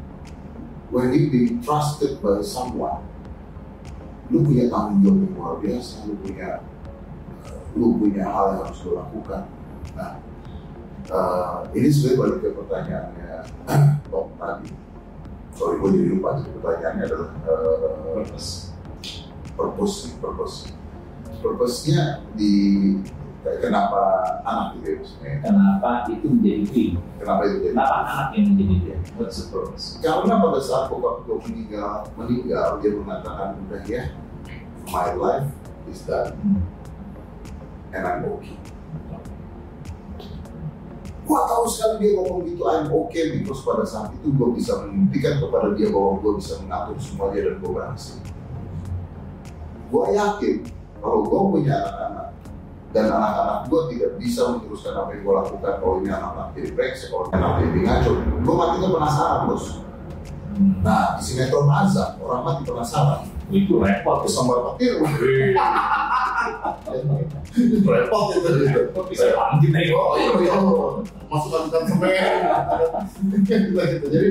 when 0.89 1.13
you 1.13 1.29
be 1.29 1.61
trusted 1.61 2.17
by 2.25 2.41
someone 2.41 3.05
lu 4.33 4.41
punya 4.41 4.73
tanggung 4.73 5.05
jawab 5.05 5.29
yang 5.29 5.33
luar 5.37 5.55
biasa 5.61 6.09
lu 6.09 6.17
punya 6.25 6.65
lu 7.77 8.01
punya 8.01 8.25
hal 8.25 8.57
yang 8.57 8.61
harus 8.65 8.81
lu 8.81 8.97
lakukan. 8.97 9.45
Nah 9.93 10.17
uh, 11.11 11.65
ini 11.73 11.88
sebenarnya 11.88 12.19
balik 12.19 12.37
ke 12.41 12.49
pertanyaannya 12.55 13.31
Tom 14.12 14.27
tadi 14.37 14.69
sorry 15.55 15.75
gue 15.81 15.88
jadi 15.93 16.07
lupa 16.15 16.29
jadi 16.38 16.50
pertanyaannya 16.55 17.05
adalah 17.05 17.31
uh, 17.45 18.15
Purpose. 18.15 18.50
purpose 19.59 19.97
purpose 20.19 20.57
purpose-nya 21.38 22.23
di 22.35 22.53
kenapa 23.62 24.03
anak 24.43 24.77
gitu 24.79 24.87
ya 24.87 24.95
maksudnya 24.99 25.33
Kenapa 25.41 25.91
itu 26.11 26.27
menjadi 26.29 26.62
dream? 26.69 26.93
kenapa 27.17 27.41
itu 27.47 27.57
jadi 27.62 27.75
Kenapa 27.75 27.97
anak 28.03 28.29
yang 28.35 28.45
menjadi 28.55 28.77
dream? 28.83 29.00
What's 29.17 29.37
the 29.38 29.47
purpose? 29.50 29.87
karena 30.03 30.35
pada 30.43 30.61
saat 30.62 30.85
bokap 30.91 31.17
gue 31.27 31.37
meninggal 31.47 31.95
meninggal 32.19 32.69
dia 32.83 32.91
mengatakan 32.95 33.49
udah 33.67 33.83
ya 33.87 34.03
my 34.91 35.11
life 35.15 35.49
is 35.87 36.03
done 36.07 36.35
and 37.95 38.03
I'm 38.05 38.27
okay 38.37 38.59
Gua 41.29 41.45
tahu 41.45 41.69
sekali 41.69 41.95
dia 42.01 42.11
ngomong 42.17 42.41
gitu 42.49 42.65
I'm 42.65 42.89
okay 42.89 43.37
because 43.37 43.61
pada 43.61 43.85
saat 43.85 44.17
itu 44.17 44.33
gue 44.33 44.49
bisa 44.57 44.81
membuktikan 44.81 45.37
kepada 45.45 45.77
dia 45.77 45.93
bahwa 45.93 46.17
gue 46.25 46.33
bisa 46.41 46.57
mengatur 46.65 46.97
semua 46.97 47.29
dia 47.37 47.45
dan 47.45 47.61
gue 47.61 47.69
berhasil. 47.69 48.17
Gue 49.93 50.05
yakin 50.17 50.57
kalau 51.05 51.21
gue 51.29 51.41
punya 51.53 51.77
anak-anak 51.85 52.29
dan 52.97 53.13
anak-anak 53.13 53.69
gue 53.69 53.81
tidak 53.93 54.11
bisa 54.17 54.57
meneruskan 54.57 54.97
apa 54.97 55.13
yang 55.13 55.21
gue 55.29 55.35
lakukan 55.37 55.73
kalau 55.77 55.95
ini 56.01 56.09
anak-anak 56.09 56.49
jadi 56.57 56.69
brengsek 56.73 57.09
kalau 57.13 57.25
ini 57.29 57.37
anak 57.37 57.53
jadi 57.61 57.81
ngaco 57.85 58.11
gue 58.25 58.55
matinya 58.57 58.89
penasaran 58.97 59.41
bos. 59.53 59.65
Nah 60.81 61.21
di 61.21 61.23
sinetron 61.23 61.69
azab 61.69 62.17
orang 62.25 62.41
mati 62.41 62.63
penasaran. 62.65 63.29
Itu 63.53 63.81
repot. 63.85 64.25
terus 64.25 64.33
sama 64.33 64.73
petir 64.73 64.97
repot 67.85 68.25
itu. 68.33 68.49
Bisa 69.13 69.25
bangkit 69.37 69.71
nih? 69.77 69.93
oh 69.93 70.17
iya 70.17 70.33
iya 70.41 70.57
masukkan 71.29 71.69
ikan 71.69 71.85
semen 71.87 72.11
gitu 73.45 73.77
gitu 73.77 74.07
jadi 74.09 74.31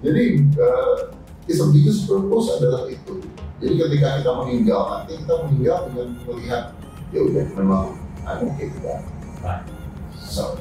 jadi 0.00 0.22
uh, 0.56 0.96
is 1.44 1.60
a 1.60 1.68
biggest 1.68 2.08
purpose 2.08 2.48
adalah 2.56 2.88
itu 2.88 3.20
jadi 3.60 3.74
ketika 3.76 4.08
kita 4.24 4.32
meninggal 4.40 4.82
nanti 4.88 5.20
kita 5.20 5.34
meninggal 5.46 5.78
dengan 5.92 6.08
melihat 6.24 6.64
ya 7.12 7.20
udah 7.24 7.44
memang 7.56 7.84
I'm 8.24 8.48
okay 8.52 8.68
with 8.72 8.84
that 8.84 9.00
Right. 9.40 9.64
so 10.20 10.60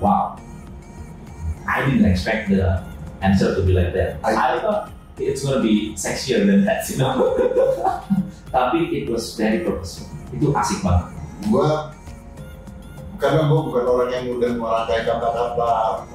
Wow. 0.00 0.40
I 1.68 1.84
didn't 1.84 2.08
expect 2.08 2.48
the 2.48 2.82
answer 3.20 3.54
to 3.54 3.62
be 3.62 3.76
like 3.76 3.92
that. 3.92 4.16
I- 4.24 4.56
I, 4.56 4.58
thought 4.64 4.90
it's 5.20 5.44
gonna 5.44 5.60
be 5.60 5.92
sexier 5.92 6.48
than 6.48 6.64
that, 6.64 6.88
you 6.88 6.96
know. 6.96 7.36
Tapi 8.56 8.90
it 8.96 9.12
was 9.12 9.36
very 9.36 9.60
purposeful. 9.60 10.08
Itu 10.32 10.56
asik 10.56 10.80
banget. 10.80 11.20
gua 11.52 11.92
karena 13.20 13.52
gua 13.52 13.60
bukan 13.68 13.84
orang 13.84 14.10
yang 14.16 14.24
mudah 14.32 14.50
merangkai 14.56 15.04
kata-kata 15.04 15.72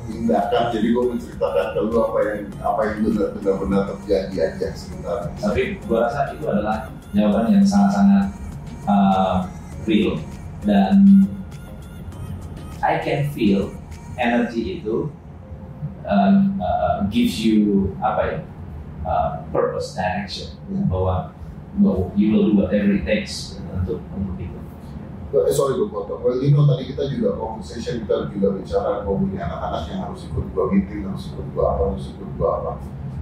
menindakkan 0.10 0.74
jadi 0.74 0.88
gua 0.90 1.14
menceritakan 1.14 1.66
ke 1.78 1.80
lu 1.86 1.96
apa 2.02 2.18
yang 2.26 2.40
apa 2.66 2.80
yang 2.82 2.98
benar- 3.06 3.32
benar-benar 3.38 3.82
terjadi 3.94 4.36
aja 4.42 4.68
sebenarnya 4.74 5.30
Tapi 5.38 5.62
gua 5.86 6.10
rasa 6.10 6.34
itu 6.34 6.44
adalah 6.50 6.90
jawaban 7.14 7.54
yang 7.54 7.66
sangat-sangat 7.66 8.26
uh, 8.90 9.46
real. 9.86 10.18
Dan 10.66 11.30
I 12.82 12.98
can 13.06 13.30
feel 13.30 13.70
energi 14.18 14.82
itu 14.82 15.14
uh, 16.10 16.34
uh, 16.58 17.06
gives 17.14 17.38
you 17.38 17.94
apa 18.02 18.22
ya 18.26 18.38
uh, 19.06 19.30
purpose 19.54 19.94
direction. 19.94 20.58
Bahwa 20.90 21.30
bahwa 21.78 22.10
you 22.18 22.34
will 22.34 22.50
do 22.50 22.54
whatever 22.58 22.98
it 22.98 23.06
takes 23.06 23.62
untuk 23.62 24.02
untuk 24.18 24.36
itu. 24.42 24.58
Eh, 25.36 25.52
sorry 25.52 25.76
gue 25.76 25.90
potong. 25.92 26.24
Well, 26.24 26.40
you 26.40 26.56
know 26.56 26.64
tadi 26.64 26.88
kita 26.96 27.12
juga 27.12 27.36
conversation 27.36 28.08
kita 28.08 28.32
juga 28.32 28.56
bicara 28.56 29.04
gue 29.04 29.16
punya 29.20 29.44
anak-anak 29.44 29.84
yang 29.92 30.00
harus 30.08 30.24
ikut 30.32 30.46
gua 30.56 30.72
meeting, 30.72 31.04
harus 31.04 31.28
ikut 31.34 31.48
gua 31.52 31.76
apa, 31.76 31.82
harus 31.92 32.06
ikut 32.16 32.30
gua 32.40 32.50
apa. 32.64 32.72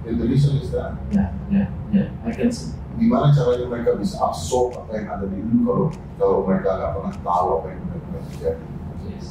Reason 0.04 0.60
is 0.60 0.68
that 0.68 1.00
Ya, 1.08 1.32
ya, 1.48 1.64
ya. 1.88 2.04
I 2.22 2.30
can 2.30 2.52
see. 2.52 2.76
gimana 2.94 3.32
caranya 3.34 3.66
mereka 3.66 3.98
bisa 3.98 4.20
absorb 4.22 4.76
apa 4.78 4.94
yang 4.94 5.08
ada 5.10 5.26
di 5.26 5.40
dulu 5.42 5.64
kalau 5.66 5.86
kalau 6.14 6.36
mereka 6.46 6.68
nggak 6.78 6.90
pernah 6.94 7.14
tahu 7.24 7.46
apa 7.58 7.66
yang 7.72 7.80
benar-benar 7.88 8.22
terjadi. 8.30 8.64
Yes. 9.08 9.26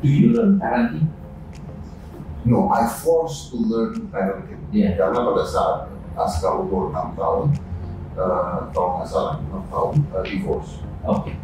Do 0.00 0.08
you 0.08 0.32
learn 0.32 0.56
parenting? 0.56 1.10
No, 2.46 2.70
I 2.70 2.86
forced 2.86 3.50
to 3.52 3.58
learn 3.58 4.06
parenting. 4.08 4.62
Iya. 4.70 4.94
Karena 4.96 5.18
pada 5.20 5.44
saat 5.44 5.76
Aska 6.16 6.48
umur 6.56 6.94
6 6.94 7.12
tahun, 7.18 7.44
eh, 8.16 8.58
kalau 8.72 8.88
nggak 8.96 9.08
salah 9.10 9.36
6 9.42 9.66
tahun, 9.68 9.92
eh, 10.14 10.24
divorce. 10.24 10.70
Oke. 11.04 11.34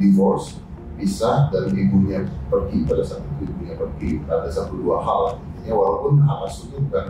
Divorce 0.00 0.56
pisah 0.96 1.48
dan 1.48 1.72
ibunya 1.72 2.24
pergi 2.48 2.84
pada 2.84 3.04
saat 3.04 3.24
itu 3.24 3.48
ibunya 3.48 3.74
pergi. 3.76 4.10
Ada 4.28 4.48
satu 4.52 4.80
dua 4.80 5.00
hal 5.00 5.40
intinya 5.56 5.72
walaupun 5.76 6.20
hak 6.20 6.38
asuhnya 6.44 6.78
bukan 6.88 7.06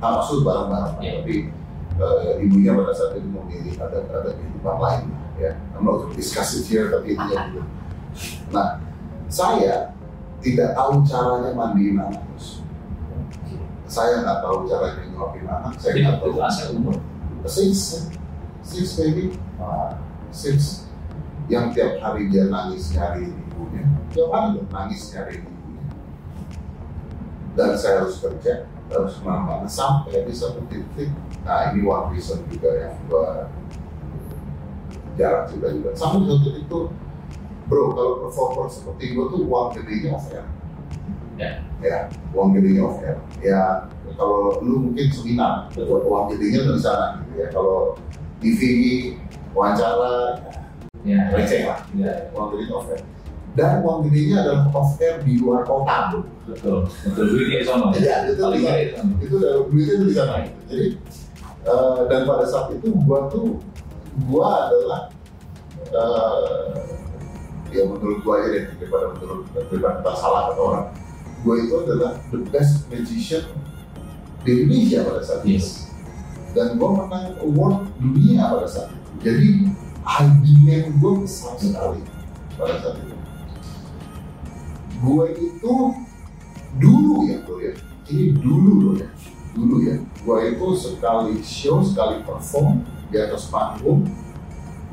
hak 0.00 0.12
asuh 0.24 0.38
bareng-bareng 0.44 0.94
Iya. 1.00 1.12
tapi 1.20 1.36
eh, 2.00 2.32
ibunya 2.44 2.72
pada 2.76 2.92
saat 2.96 3.16
itu 3.20 3.28
memilih 3.28 3.74
ada 3.80 3.98
ada 4.12 4.30
kehidupan 4.32 4.76
lain 4.80 5.04
ya. 5.40 5.52
I'm 5.76 5.84
not 5.84 6.08
discuss 6.12 6.56
it 6.56 6.68
here 6.68 6.88
tapi 6.88 7.16
itu 7.16 7.24
gitu. 7.24 7.60
Nah 8.52 8.80
saya 9.28 9.92
tidak 10.44 10.76
tahu 10.76 11.00
caranya 11.08 11.50
mandiin 11.56 11.96
anak 12.00 12.20
terus 12.32 12.60
saya 13.88 14.24
nggak 14.24 14.38
tahu 14.44 14.68
caranya 14.68 15.04
nyuapin 15.12 15.44
anak 15.48 15.72
saya 15.80 15.92
nggak 16.00 16.16
itu 16.20 16.28
tahu. 16.32 16.76
umur. 16.80 16.96
six 17.44 18.08
six 18.64 18.84
baby 18.96 19.36
six 20.32 20.83
yang 21.48 21.68
tiap 21.76 22.00
hari 22.00 22.32
dia 22.32 22.48
nangis 22.48 22.92
nyari 22.96 23.28
ibunya. 23.28 23.84
Tiap 24.16 24.28
hari 24.32 24.46
dia 24.56 24.64
nangis 24.72 25.02
nyari 25.12 25.34
ibunya. 25.44 25.84
Dan 27.54 27.70
saya 27.76 27.94
harus 28.04 28.16
kerja 28.18 28.64
harus 28.88 29.12
ke 29.20 29.22
mana-mana. 29.24 29.68
Sampai 29.68 30.24
di 30.24 30.34
satu 30.34 30.64
titik 30.68 31.12
nah 31.44 31.76
ini 31.76 31.84
one 31.84 32.16
reason 32.16 32.40
juga 32.48 32.72
yang 32.72 32.96
gua 33.08 33.52
jarang 35.20 35.46
juga 35.52 35.66
juga. 35.76 35.90
Sampai 35.92 36.24
di 36.24 36.26
satu 36.32 36.40
titik 36.48 36.64
tuh 36.72 36.84
bro 37.68 37.92
kalau 37.96 38.12
performer 38.28 38.66
seperti 38.72 39.12
gua 39.12 39.24
tuh 39.28 39.40
uang 39.44 39.68
gedenya 39.76 40.16
off 40.16 40.28
air. 40.32 40.46
Ya. 41.34 41.66
ya 41.82 41.98
uang 42.32 42.56
gedenya 42.56 42.82
off 42.88 43.04
air. 43.04 43.20
Ya 43.44 43.92
kalau 44.16 44.64
lu 44.64 44.88
mungkin 44.88 45.12
seminar 45.12 45.68
Betul. 45.68 46.08
uang 46.08 46.32
gedenya 46.32 46.72
di 46.72 46.80
sana 46.80 47.20
gitu 47.20 47.32
ya. 47.36 47.46
Kalau 47.52 48.00
TV 48.40 48.60
wawancara 49.52 50.40
Ya, 50.44 50.63
receh. 51.04 51.68
Lah 51.68 51.78
Ya. 51.92 52.32
uang 52.32 52.46
kredit 52.50 52.70
off 52.72 52.88
air. 52.90 53.02
dan 53.54 53.86
uang 53.86 54.02
gedenya 54.10 54.42
adalah 54.42 54.66
off 54.74 54.98
air 54.98 55.22
di 55.22 55.38
luar 55.38 55.62
kota. 55.62 56.10
Bro. 56.10 56.20
betul. 56.50 56.78
Betul 56.90 57.24
duitnya 57.30 57.58
di 57.62 57.66
sana. 57.68 57.84
Iya, 57.94 58.16
itu 58.26 58.42
di 58.42 58.60
sana. 58.66 59.14
itu 59.22 59.34
duitnya 59.70 59.94
itu 59.94 60.04
di 60.10 60.14
sana. 60.16 60.34
Jadi 60.66 60.86
eh, 61.64 61.98
dan 62.10 62.20
pada 62.26 62.44
saat 62.44 62.66
itu 62.74 62.88
gua 63.06 63.30
tuh 63.30 63.62
gua 64.26 64.66
adalah 64.66 65.00
eh, 65.86 66.74
ya 67.70 67.82
menurut 67.86 68.18
gua 68.26 68.42
aja 68.42 68.48
deh 68.58 68.64
daripada 68.74 69.06
menurut 69.14 69.46
daripada 69.54 70.02
kita 70.02 70.12
salah 70.18 70.40
kata 70.50 70.60
orang 70.60 70.86
gua 71.46 71.54
itu 71.60 71.74
adalah 71.78 72.12
the 72.32 72.40
best 72.50 72.88
magician 72.90 73.44
di 74.42 74.50
Indonesia 74.66 75.06
pada 75.06 75.20
saat 75.22 75.40
itu. 75.46 75.62
Yes. 75.62 75.88
Dan 76.54 76.74
gua 76.74 77.06
menang 77.06 77.38
award 77.38 77.86
dunia 78.02 78.50
pada 78.50 78.66
saat 78.66 78.90
itu. 78.90 79.10
Jadi 79.22 79.48
demand 80.04 80.86
gua 81.00 81.12
besar 81.24 81.56
sekali 81.56 82.04
pada 82.54 82.76
saat 82.80 82.96
itu. 83.00 83.16
Gue 85.04 85.26
itu 85.36 85.74
dulu 86.78 87.28
ya 87.28 87.36
bro 87.44 87.56
ya. 87.60 87.74
Ini 88.08 88.36
dulu 88.38 88.72
loh 88.80 88.94
ya. 89.00 89.08
Dulu 89.52 89.76
ya. 89.84 89.96
Gue 90.24 90.38
itu 90.54 90.66
sekali 90.76 91.34
show 91.44 91.84
sekali 91.84 92.22
perform 92.24 92.84
di 93.12 93.16
atas 93.20 93.52
panggung 93.52 94.06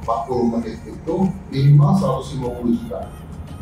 40 0.03 0.53
menit 0.57 0.77
itu 0.83 1.15
minimal 1.53 1.93
150 1.93 2.79
juta 2.81 3.01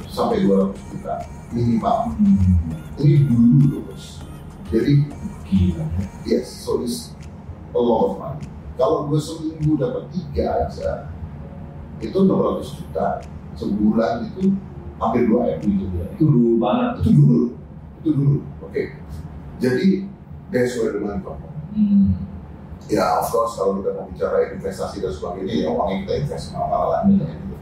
sampai 0.07 0.47
200 0.47 0.73
juta 0.95 1.15
minimal. 1.51 2.15
Hmm, 2.15 2.97
ini 2.97 3.27
dulu 3.27 3.57
loh 3.67 3.81
bos. 3.91 4.23
Jadi 4.69 5.05
gila. 5.49 5.85
yes 6.29 6.45
so 6.45 6.81
it's 6.85 7.17
a 7.73 7.81
lot 7.81 8.13
of 8.13 8.21
money. 8.21 8.45
Kalau 8.79 9.11
gue 9.11 9.19
seminggu 9.19 9.75
dapat 9.75 10.07
tiga 10.13 10.65
aja 10.65 11.08
itu 11.99 12.17
600 12.17 12.79
juta 12.79 13.07
sebulan 13.53 14.13
itu 14.27 14.55
hampir 14.95 15.23
2 15.27 15.55
M 15.55 15.59
gitu 15.63 15.85
ya 15.95 16.07
itu 16.11 16.23
dulu 16.23 16.51
banget 16.57 16.91
itu 16.99 17.09
dulu 17.15 17.39
itu 17.99 18.09
dulu 18.11 18.35
oke 18.63 18.83
jadi 19.59 19.87
that's 20.49 20.79
where 20.79 20.95
the 20.95 20.99
money 20.99 21.19
come 21.19 21.35
from. 21.37 21.53
hmm. 21.75 22.07
ya 22.87 23.19
of 23.19 23.27
course 23.27 23.55
kalau 23.55 23.79
kita 23.79 23.91
mau 23.93 24.07
bicara 24.07 24.51
investasi 24.51 24.99
dan 24.99 25.11
sebagainya 25.11 25.55
ya 25.63 25.69
uangnya 25.69 25.95
kita 26.03 26.13
invest 26.23 26.45
mana 26.51 26.79
lah 26.89 27.01
Hmm. 27.03 27.19
gitu. 27.19 27.55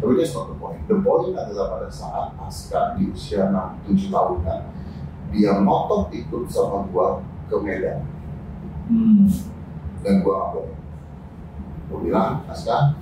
tapi 0.00 0.12
that's 0.18 0.32
not 0.32 0.48
the 0.50 0.56
point 0.56 0.80
the 0.84 0.96
point 0.98 1.32
adalah 1.32 1.66
pada 1.70 1.88
saat 1.88 2.32
Aska 2.36 2.96
di 2.96 3.08
usia 3.08 3.48
6-7 3.86 4.08
tahunan 4.10 4.60
dia 5.30 5.52
ngotot 5.60 6.08
ikut 6.10 6.44
sama 6.48 6.84
gua 6.88 7.20
ke 7.46 7.56
Medan 7.60 8.00
Hmm. 8.84 9.24
dan 10.00 10.20
gua 10.20 10.52
boleh 10.52 10.76
gua 11.88 11.98
bilang 12.00 12.32
Aska 12.44 12.92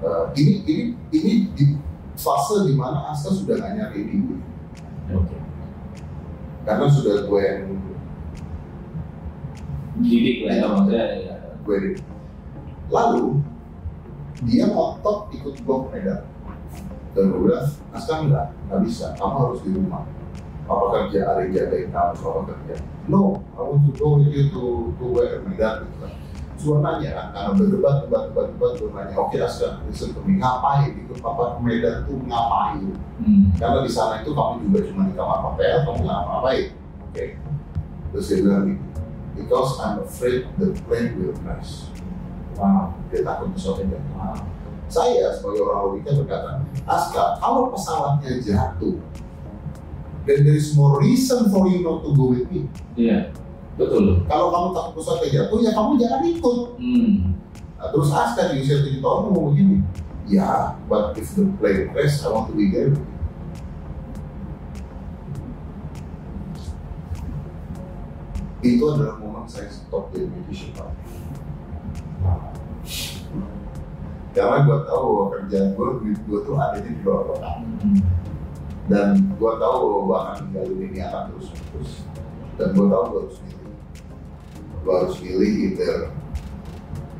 eh, 0.00 0.24
ini 0.40 0.52
ini 0.64 0.84
ini 1.12 1.32
di 1.54 1.64
fase 2.16 2.68
di 2.68 2.74
mana 2.76 3.12
Aska 3.12 3.32
sudah 3.32 3.56
nggak 3.56 3.72
nyari 3.76 4.00
gue 4.08 4.38
oke 5.16 5.36
karena 6.64 6.86
sudah 6.92 7.24
gue 7.24 7.40
yang 7.40 7.64
didik 10.00 10.48
lah 10.48 10.54
ya 10.56 10.66
maksudnya 10.68 11.04
ya. 11.20 11.34
gue 11.60 11.76
ini. 11.76 11.90
Lalu 12.90 13.24
dia 14.48 14.64
ngotot 14.72 15.30
ikut 15.36 15.54
gue 15.60 15.76
Medan 15.92 16.24
dan 17.10 17.24
gue 17.26 17.40
bilang, 17.42 17.66
Aska 17.90 18.22
enggak, 18.22 18.54
nggak 18.70 18.80
bisa, 18.86 19.06
kamu 19.18 19.36
harus 19.42 19.60
di 19.66 19.70
rumah. 19.74 20.06
Papa 20.70 20.86
kerja, 20.94 21.26
ada 21.26 21.42
yang 21.42 21.52
jagain 21.58 21.90
kamu, 21.90 22.14
papa 22.22 22.40
kerja. 22.54 22.74
No, 23.10 23.42
I 23.58 23.66
want 23.66 23.82
to 23.90 23.92
go 23.98 24.22
with 24.22 24.30
you 24.30 24.46
to 24.54 24.94
to 24.94 25.04
where 25.10 25.42
Medan 25.42 25.90
gitu 25.90 26.06
Terus 26.60 26.76
gue 26.76 26.84
nanya 26.84 27.10
kan, 27.16 27.26
karena 27.32 27.50
berdebat, 27.56 27.94
debat, 28.04 28.22
debat, 28.28 28.46
debat, 28.52 28.72
gue 28.76 28.90
nanya, 28.92 29.16
oke 29.16 29.32
Aska, 29.40 29.80
listen 29.88 30.12
to 30.12 30.20
me, 30.28 30.36
ngapain 30.36 30.92
ikut 30.92 31.16
papa 31.24 31.56
Medan 31.64 32.04
tuh 32.04 32.20
ngapain? 32.28 32.84
Hmm. 33.16 33.48
Karena 33.56 33.80
di 33.80 33.88
sana 33.88 34.20
itu 34.20 34.36
kamu 34.36 34.68
juga 34.68 34.84
cuma 34.92 35.08
di 35.08 35.16
kamar 35.16 35.40
hotel, 35.40 35.88
kamu 35.88 35.98
nggak 36.04 36.20
ngapain. 36.20 36.66
Oke. 37.08 37.24
Terus 38.12 38.24
dia 38.28 38.38
bilang 38.44 38.64
gitu, 38.68 38.84
because 39.40 39.70
I'm 39.80 40.04
afraid 40.04 40.52
the 40.60 40.76
plane 40.84 41.16
will 41.16 41.32
crash. 41.40 41.88
wow 42.60 42.92
Dia 43.08 43.24
takut 43.24 43.56
pesawatnya 43.56 43.96
jatuh. 43.96 44.12
wow 44.20 44.36
Saya 44.92 45.32
sebagai 45.32 45.64
orang 45.64 45.80
logika 45.96 46.12
berkata, 46.12 46.60
Aska, 46.84 47.40
kalau 47.40 47.72
pesawatnya 47.72 48.36
jatuh, 48.36 49.00
then 50.28 50.44
there 50.44 50.60
is 50.60 50.76
more 50.76 51.00
reason 51.00 51.48
for 51.48 51.64
you 51.72 51.80
not 51.80 52.04
to 52.04 52.12
go 52.12 52.36
with 52.36 52.44
me. 52.52 52.68
iya 53.00 53.32
betul 53.78 54.26
Kalau 54.26 54.46
kamu 54.50 54.68
takut 54.74 54.92
pesawatnya 54.98 55.28
jatuh, 55.30 55.58
ya 55.62 55.70
kamu 55.74 55.90
jangan 55.98 56.20
ikut. 56.26 56.58
hmm. 56.78 57.12
Nah, 57.80 57.88
terus 57.88 58.12
Aska 58.12 58.52
di 58.52 58.60
usia 58.60 58.84
7 58.84 59.00
tahun 59.00 59.20
ngomong 59.32 59.56
begini, 59.56 59.80
ya, 60.28 60.76
but 60.84 61.16
if 61.16 61.32
the 61.32 61.48
plane 61.56 61.88
crash, 61.96 62.20
I 62.20 62.28
want 62.28 62.52
to 62.52 62.54
be 62.54 62.68
there. 62.68 62.92
with 62.92 63.00
you." 63.00 63.20
Itu 68.60 68.84
adalah 68.92 69.16
momen 69.16 69.48
saya 69.48 69.72
stop 69.72 70.12
jadi 70.12 70.28
musician, 70.28 70.76
Pak. 70.76 70.92
Karena 74.30 74.62
gue 74.62 74.78
tahu 74.84 75.04
bahwa 75.10 75.26
kerjaan 75.34 75.68
gue, 75.74 75.88
duit 76.04 76.20
gue 76.28 76.38
tuh 76.44 76.54
adanya 76.60 76.92
di 76.92 77.00
luar 77.02 77.20
kota. 77.32 77.50
Hmm. 77.64 77.98
Dan 78.86 79.08
gue 79.40 79.52
tahu 79.56 79.76
bahwa 79.80 80.00
gue 80.04 80.16
akan 80.20 80.34
tinggalin 80.44 80.78
ini 80.86 81.00
akan 81.00 81.22
terus 81.32 81.48
terus. 81.56 81.92
Dan 82.60 82.68
gue 82.76 82.86
tahu 82.86 83.02
gue 83.08 83.20
harus 83.24 83.38
milih. 83.48 83.59
Gue 84.80 84.94
harus 84.96 85.16
milih 85.20 85.52
either 85.70 85.96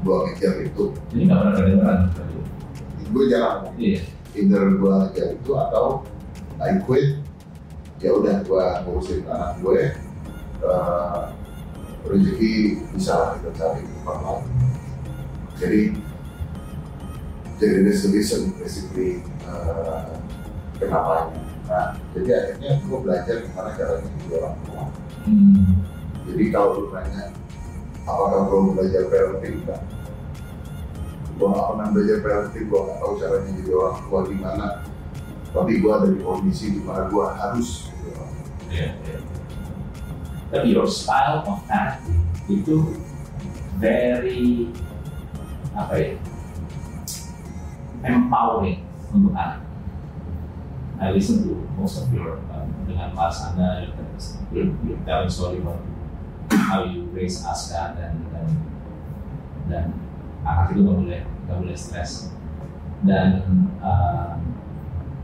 gue 0.00 0.16
ngejar 0.16 0.54
itu. 0.64 0.84
jadi 1.12 1.22
nggak 1.28 1.38
pernah 1.38 1.54
kedengeran 1.60 2.00
Gue 3.10 3.24
jarang 3.28 3.60
iya 3.76 4.00
Either 4.32 4.62
gue 4.78 4.92
ngejar 5.04 5.28
itu 5.36 5.52
atau 5.52 5.86
I 6.60 6.80
quit. 6.84 7.20
Ya 8.00 8.16
udah 8.16 8.40
gue 8.44 8.64
ngurusin 8.84 9.28
anak 9.28 9.60
gue. 9.60 9.92
eh, 10.60 11.22
rezeki 12.04 12.52
bisa 12.92 13.16
lah 13.16 13.30
kita 13.40 13.50
cari 13.56 13.80
di 13.80 13.92
tempat 13.96 14.18
lain. 14.20 14.44
Jadi 15.56 15.80
jadi 17.60 17.84
that's 17.84 18.08
the 18.08 18.10
reason 18.16 18.56
basically 18.56 19.20
uh, 19.44 20.16
kenapa 20.80 21.28
nah 21.68 21.94
jadi 22.16 22.28
akhirnya 22.34 22.72
gue 22.82 22.98
belajar 23.04 23.36
gimana 23.44 23.70
caranya 23.76 24.08
jadi 24.08 24.32
orang 24.40 24.56
tua 24.64 24.84
hmm. 25.28 25.70
jadi 26.26 26.44
kalau 26.50 26.68
lu 26.74 26.84
nanya 26.90 27.24
apakah 28.04 28.40
gue 28.48 28.60
belajar 28.76 29.02
parenting 29.08 29.64
enggak 29.64 29.82
gue 31.40 31.48
gak 31.48 31.66
pernah 31.72 31.88
belajar 31.88 32.18
parenting 32.20 32.64
gue 32.68 32.80
gak 32.80 32.98
tahu 33.00 33.12
caranya 33.16 33.50
jadi 33.56 33.72
orang 33.72 33.96
tua 34.04 34.20
gimana 34.28 34.66
tapi 35.50 35.72
gue 35.82 35.90
ada 35.90 36.06
di 36.06 36.20
kondisi 36.22 36.78
di 36.78 36.80
mana 36.86 37.10
gue 37.10 37.24
harus 37.26 37.90
jadi 37.90 38.06
orang 38.14 38.30
tua. 38.30 38.46
Iya, 38.70 38.88
iya. 39.02 39.18
Tapi 40.50 40.66
your 40.74 40.86
style 40.86 41.42
of 41.46 41.62
acting 41.70 42.22
itu 42.50 42.98
very 43.78 44.70
apa 45.74 45.94
ya 45.94 46.10
empowering 48.02 48.82
untuk 49.14 49.34
anak. 49.34 49.62
I 51.00 51.16
listen 51.16 51.48
to 51.48 51.56
most 51.78 52.02
of 52.02 52.12
your 52.12 52.38
um, 52.52 52.68
dengan 52.84 53.16
Mas 53.16 53.40
Anda 53.40 53.88
you're, 54.52 54.70
you're 54.84 55.00
telling 55.08 55.32
story 55.32 55.62
about 55.64 55.80
how 56.70 56.86
you 56.86 57.10
raise 57.10 57.42
Aska 57.42 57.98
dan 57.98 58.14
dan 58.30 58.46
dan 59.66 59.86
anak 60.46 60.70
itu 60.70 60.86
nggak 60.86 60.96
boleh 61.02 61.22
nggak 61.26 61.56
boleh 61.58 61.74
stres 61.74 62.30
dan 63.02 63.42
um, 63.82 64.38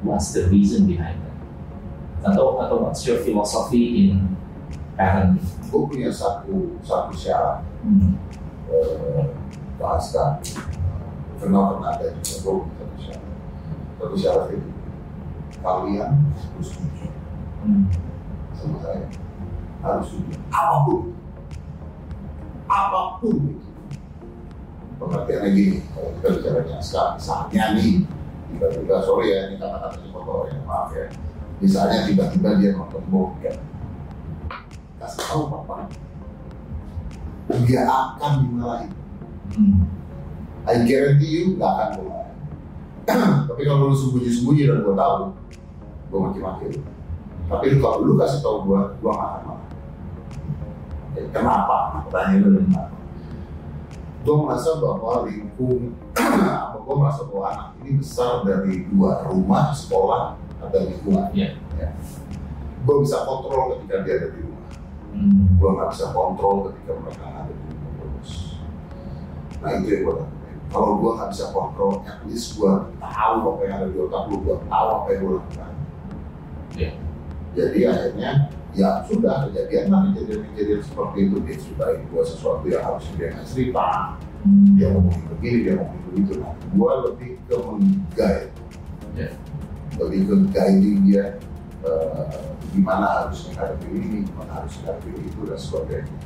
what's 0.03 0.33
the 0.33 0.49
reason 0.49 0.89
behind 0.89 1.21
that? 1.21 1.37
Atau 2.25 2.57
atau 2.59 2.89
what's 2.89 3.05
your 3.05 3.21
philosophy 3.21 4.11
in 4.11 4.37
parenting? 4.97 5.45
Gue 5.69 5.83
punya 5.85 6.09
satu 6.09 6.81
satu 6.81 7.13
syarat. 7.13 7.61
Hmm. 7.85 8.17
eh, 8.73 9.25
bahasa 9.77 10.41
kenal 11.37 11.77
pernah 11.77 11.93
ada 11.93 12.17
juga 12.25 12.37
gue 12.41 12.55
punya 12.65 12.75
satu 12.81 12.97
syarat. 12.97 13.25
Satu 14.01 14.17
syarat 14.17 14.47
itu 14.57 14.71
kalian 15.61 16.11
harus 16.33 16.69
setuju. 16.73 17.07
Hmm. 17.61 17.85
sama 18.57 18.77
saya. 18.81 19.05
Harus 19.85 20.07
setuju. 20.09 20.33
Apa 20.49 20.77
pun 20.89 21.16
apa 22.77 23.01
pun. 23.21 23.37
Pengertiannya 24.97 25.51
gini 25.53 25.79
kalau 25.93 26.11
kita 26.17 26.29
bicaranya 26.41 26.77
sekarang 26.81 27.15
misalnya 27.21 27.65
nih 27.77 27.93
tiba-tiba 28.53 28.97
sorry 29.05 29.27
ya 29.33 29.39
ini 29.53 29.57
kata-kata 29.61 29.97
kotor 30.13 30.49
ya 30.49 30.57
maaf 30.65 30.89
ya. 30.93 31.07
Misalnya 31.61 32.05
tiba-tiba 32.05 32.49
dia 32.61 32.71
nonton 32.77 33.03
bokep 33.09 33.57
kasih 34.97 35.23
tahu 35.29 35.43
papa. 35.53 35.89
Dia 37.65 37.83
akan 37.87 38.33
dimarahin 38.45 38.93
Hmm. 39.47 39.87
I 40.67 40.83
guarantee 40.83 41.31
you 41.31 41.55
gak 41.55 41.71
akan 41.71 41.89
dimarahin 42.03 42.35
tapi 43.47 43.63
kalau 43.63 43.95
lu 43.95 43.95
sembunyi-sembunyi 43.95 44.67
dan 44.67 44.83
gue 44.83 44.95
tahu 44.99 45.15
gue 46.11 46.19
maki-maki 46.19 46.65
lu. 46.75 46.81
Tapi 47.47 47.65
lu 47.71 47.79
kalau 47.79 48.03
lu 48.03 48.19
kasih 48.19 48.43
tahu 48.43 48.67
gue 48.67 48.81
gue 48.99 49.11
gak 49.15 49.31
akan 49.47 49.56
kenapa? 51.33 51.77
Pertanyaan 52.07 52.41
lu 52.45 52.61
kenapa? 52.61 52.95
Gue 54.27 54.37
merasa 54.43 54.71
bahwa 54.83 55.23
lingkung, 55.23 55.95
apa 56.19 56.77
gue 56.85 56.95
merasa 56.99 57.23
bahwa 57.31 57.47
anak 57.47 57.69
ini 57.79 57.91
besar 58.03 58.43
dari 58.43 58.83
dua 58.91 59.23
rumah, 59.31 59.71
sekolah, 59.71 60.35
atau 60.67 60.81
lingkungan. 60.83 61.31
Iya. 61.31 61.55
Ya. 61.79 61.95
Gue 62.83 62.97
bisa 63.07 63.23
kontrol 63.23 63.79
ketika 63.79 64.03
dia 64.03 64.15
ada 64.19 64.29
di 64.35 64.41
rumah. 64.43 64.67
Hmm. 65.15 65.43
Gue 65.63 65.71
nggak 65.79 65.91
bisa 65.95 66.07
kontrol 66.11 66.55
ketika 66.71 66.93
mereka 66.99 67.25
ada 67.25 67.53
di 67.55 67.65
rumah 67.71 67.93
terus. 68.03 68.31
Nah 69.63 69.71
itu 69.79 69.87
yang 69.95 70.03
gue 70.03 70.15
lakukan. 70.19 70.55
Kalau 70.67 70.91
gue 70.99 71.11
nggak 71.15 71.31
bisa 71.31 71.45
kontrol, 71.55 71.93
at 72.03 72.19
least 72.27 72.59
gue 72.59 72.73
tahu 72.99 73.37
apa 73.47 73.61
yang 73.63 73.75
ada 73.79 73.87
di 73.87 73.99
otak 74.03 74.23
lu, 74.27 74.37
gue 74.43 74.57
tahu 74.67 74.87
apa 74.91 75.07
yang 75.15 75.21
gue 75.23 75.33
lakukan. 75.39 75.73
Iya. 76.77 76.91
Jadi 77.57 77.79
akhirnya 77.87 78.31
ya 78.77 78.91
sudah. 79.09 79.49
Kejadian 79.51 79.85
lah 79.89 80.01
kejadian-kejadian 80.13 80.81
seperti 80.85 81.19
itu 81.25 81.37
dia 81.43 81.57
ceritain 81.57 82.01
gue 82.07 82.23
sesuatu 82.29 82.65
yang 82.69 82.85
harus 82.85 83.05
dia 83.17 83.33
nggak 83.33 83.47
cerita. 83.49 83.89
Dia 84.77 84.87
ngomongin 84.95 85.25
begini 85.33 85.59
dia 85.65 85.75
ngomongin 85.81 86.03
begitu. 86.13 86.33
Nah 86.45 86.53
gue 86.55 86.93
lebih 87.11 87.31
ke 87.49 87.57
menggait 87.57 88.49
Ya. 89.17 89.33
lebih 89.97 90.29
ke 90.29 90.35
guiding 90.53 91.09
dia 91.09 91.41
eh, 91.81 92.37
gimana 92.77 93.25
harus 93.25 93.49
menghadapi 93.49 93.89
ini 93.89 94.19
gimana 94.29 94.61
harus 94.61 94.77
menghadapi 94.85 95.09
itu 95.25 95.41
dan 95.49 95.57
sebagainya. 95.59 96.17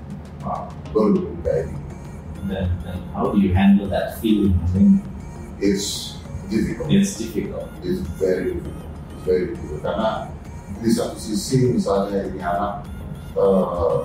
Gue 0.90 1.02
lebih 1.14 1.22
ke 1.22 1.38
guiding. 1.46 1.82
Dan 2.50 2.66
how 3.14 3.30
do 3.30 3.38
you 3.38 3.54
handle 3.54 3.86
that 3.86 4.18
feeling? 4.18 4.58
I 4.58 4.66
think 4.74 4.90
it's 5.62 6.18
difficult. 6.50 6.90
It's 6.90 7.14
difficult. 7.14 7.68
it's 7.86 8.02
very 8.18 8.58
difficult. 8.58 8.90
It's 9.14 9.22
very 9.22 9.44
difficult. 9.54 9.80
Karena 9.86 10.08
di 10.80 10.88
satu 10.88 11.16
sisi 11.20 11.76
misalnya 11.76 12.24
ini 12.24 12.40
anak 12.40 12.88
eh, 13.36 13.98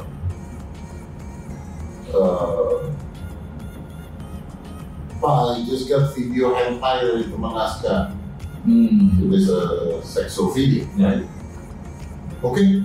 eh, 2.12 2.76
Pak, 5.16 5.58
I 5.58 5.64
just 5.64 5.88
got 5.88 6.12
video 6.12 6.52
dari 6.54 7.24
teman 7.32 7.56
Aska. 7.56 8.14
Hmm. 8.68 9.16
It 9.24 9.32
is 9.32 9.48
a 9.48 9.98
sexual 10.04 10.52
video. 10.52 10.84
Ya. 11.00 11.24
Oke, 12.44 12.84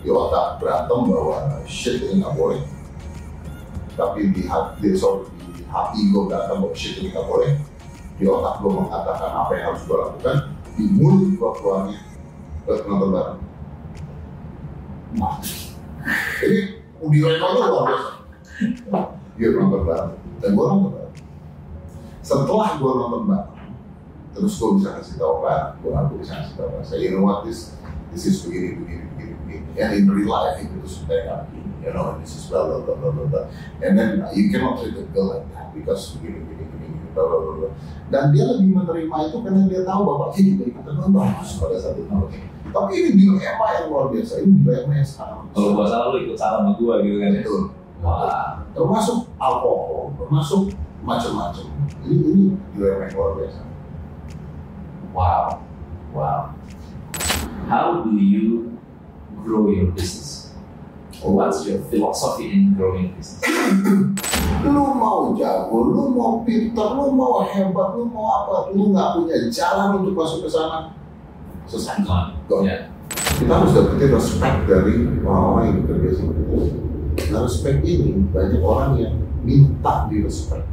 di 0.00 0.08
otak 0.08 0.62
berantem 0.62 1.10
bahwa 1.10 1.60
shit 1.66 2.00
ini 2.00 2.22
nggak 2.22 2.38
boleh. 2.38 2.62
Tapi 3.98 4.30
di 4.30 4.46
hati, 4.46 4.94
sorry, 4.94 5.26
di 5.52 5.66
hati 5.68 6.00
gue 6.14 6.22
berantem 6.30 6.64
bahwa 6.64 6.72
shit 6.72 7.02
ini 7.02 7.12
nggak 7.12 7.28
boleh. 7.28 7.52
Di 8.16 8.24
otak 8.30 8.62
gue 8.62 8.70
mengatakan 8.70 9.30
apa 9.34 9.52
yang 9.58 9.64
harus 9.74 9.82
gue 9.84 9.96
lakukan. 10.00 10.36
Di 10.78 10.84
mulut 10.86 11.34
gue 11.34 11.50
keluarnya 11.60 12.09
ke 12.64 12.86
nonton 12.86 13.10
bareng. 13.10 13.40
Jadi 16.40 16.58
di 17.00 17.18
rekor 17.24 17.48
itu 17.50 17.60
luar 17.64 17.84
biasa. 17.88 18.10
Dia 19.40 19.48
nonton 19.56 19.82
bareng 19.88 20.12
dan 20.40 20.50
gue 20.52 20.64
nonton 20.64 20.90
bareng. 20.94 21.14
Setelah 22.20 22.76
gue 22.76 22.92
nonton 22.92 23.22
bareng, 23.26 23.72
terus 24.36 24.54
gue 24.60 24.70
bisa 24.78 25.00
kasih 25.00 25.16
tahu 25.16 25.42
pak, 25.42 25.80
gue 25.80 25.92
aku 25.96 26.12
bisa 26.20 26.32
kasih 26.44 26.54
tahu 26.60 26.68
pak, 26.78 26.82
saya 26.84 27.08
you 27.10 27.24
what 27.24 27.42
this 27.42 27.74
this 28.12 28.28
is 28.28 28.44
begini 28.44 28.76
begini 28.78 29.04
begini 29.14 29.32
begini, 29.40 29.66
and 29.80 29.90
in 29.96 30.04
real 30.06 30.30
life 30.30 30.60
itu 30.60 30.76
begini, 30.78 31.82
you 31.82 31.90
know 31.90 32.14
this 32.20 32.36
is 32.36 32.46
blah 32.46 32.68
blah 32.68 32.84
blah 32.84 33.10
blah 33.10 33.26
blah, 33.26 33.46
and 33.82 33.98
then 33.98 34.22
you 34.36 34.52
cannot 34.52 34.78
treat 34.78 34.94
a 34.94 35.04
girl 35.10 35.34
like 35.34 35.46
that 35.56 35.72
because 35.72 36.14
begini 36.20 36.44
dan 38.10 38.34
dia 38.34 38.44
lebih 38.46 38.74
menerima 38.74 39.16
itu 39.30 39.36
karena 39.42 39.62
dia 39.70 39.82
tahu 39.86 40.00
bapaknya 40.02 40.42
juga 40.54 40.64
ikutan 40.66 40.94
nonton 40.98 41.26
pada 41.36 41.76
saat 41.78 41.96
itu. 41.98 42.10
Tapi 42.70 42.92
ini 42.94 43.10
dilema 43.18 43.66
yang 43.74 43.86
luar 43.90 44.06
biasa, 44.14 44.46
ini 44.46 44.62
dilema 44.62 44.92
yang 44.94 45.06
sangat 45.06 45.42
Kalau 45.50 45.74
gua 45.74 45.86
salah 45.86 46.06
lu 46.14 46.18
ikut 46.22 46.38
salah 46.38 46.58
sama 46.62 46.72
gua 46.78 46.94
gitu 47.02 47.16
kan 47.18 47.30
ya. 47.34 47.42
Betul. 47.42 47.62
Wah. 48.00 48.64
termasuk 48.72 49.28
alkohol, 49.36 50.16
termasuk 50.16 50.72
macam-macam. 51.04 51.66
Ini 52.06 52.16
ini 52.16 52.44
dilema 52.74 53.10
yang 53.10 53.14
luar 53.18 53.30
biasa. 53.38 53.60
Wow. 55.10 55.46
Wow. 56.14 56.42
How 57.66 58.02
do 58.02 58.14
you 58.18 58.78
grow 59.42 59.70
your 59.70 59.90
business? 59.94 60.39
What's 61.20 61.68
your 61.68 61.84
philosophy 61.92 62.48
in 62.48 62.72
growing 62.74 63.12
business? 63.12 63.44
Lu 64.64 64.92
mau 64.96 65.36
jago, 65.36 65.88
lu 65.88 66.12
mau 66.12 66.44
pintar, 66.44 66.96
lu 66.96 67.16
mau 67.16 67.40
hebat, 67.44 67.96
lu 67.96 68.04
mau 68.12 68.44
apa, 68.44 68.72
lu 68.76 68.92
nggak 68.92 69.16
punya 69.16 69.36
jalan 69.48 70.04
untuk 70.04 70.12
masuk 70.12 70.44
ke 70.44 70.52
sana, 70.52 70.92
selesai. 71.64 72.04
Go. 72.44 72.60
Ya. 72.60 72.92
Kita 73.40 73.52
harus 73.56 73.72
dapetin 73.72 74.12
respect 74.12 74.68
dari 74.68 75.08
orang-orang 75.24 75.64
yang 75.64 75.76
bekerja 75.84 76.10
sama 76.20 76.32
kita. 76.36 76.56
Nah, 77.32 77.40
respect 77.48 77.78
ini 77.88 78.08
banyak 78.32 78.60
orang 78.60 78.90
yang 79.00 79.14
minta 79.40 79.94
di 80.12 80.16
respect. 80.20 80.68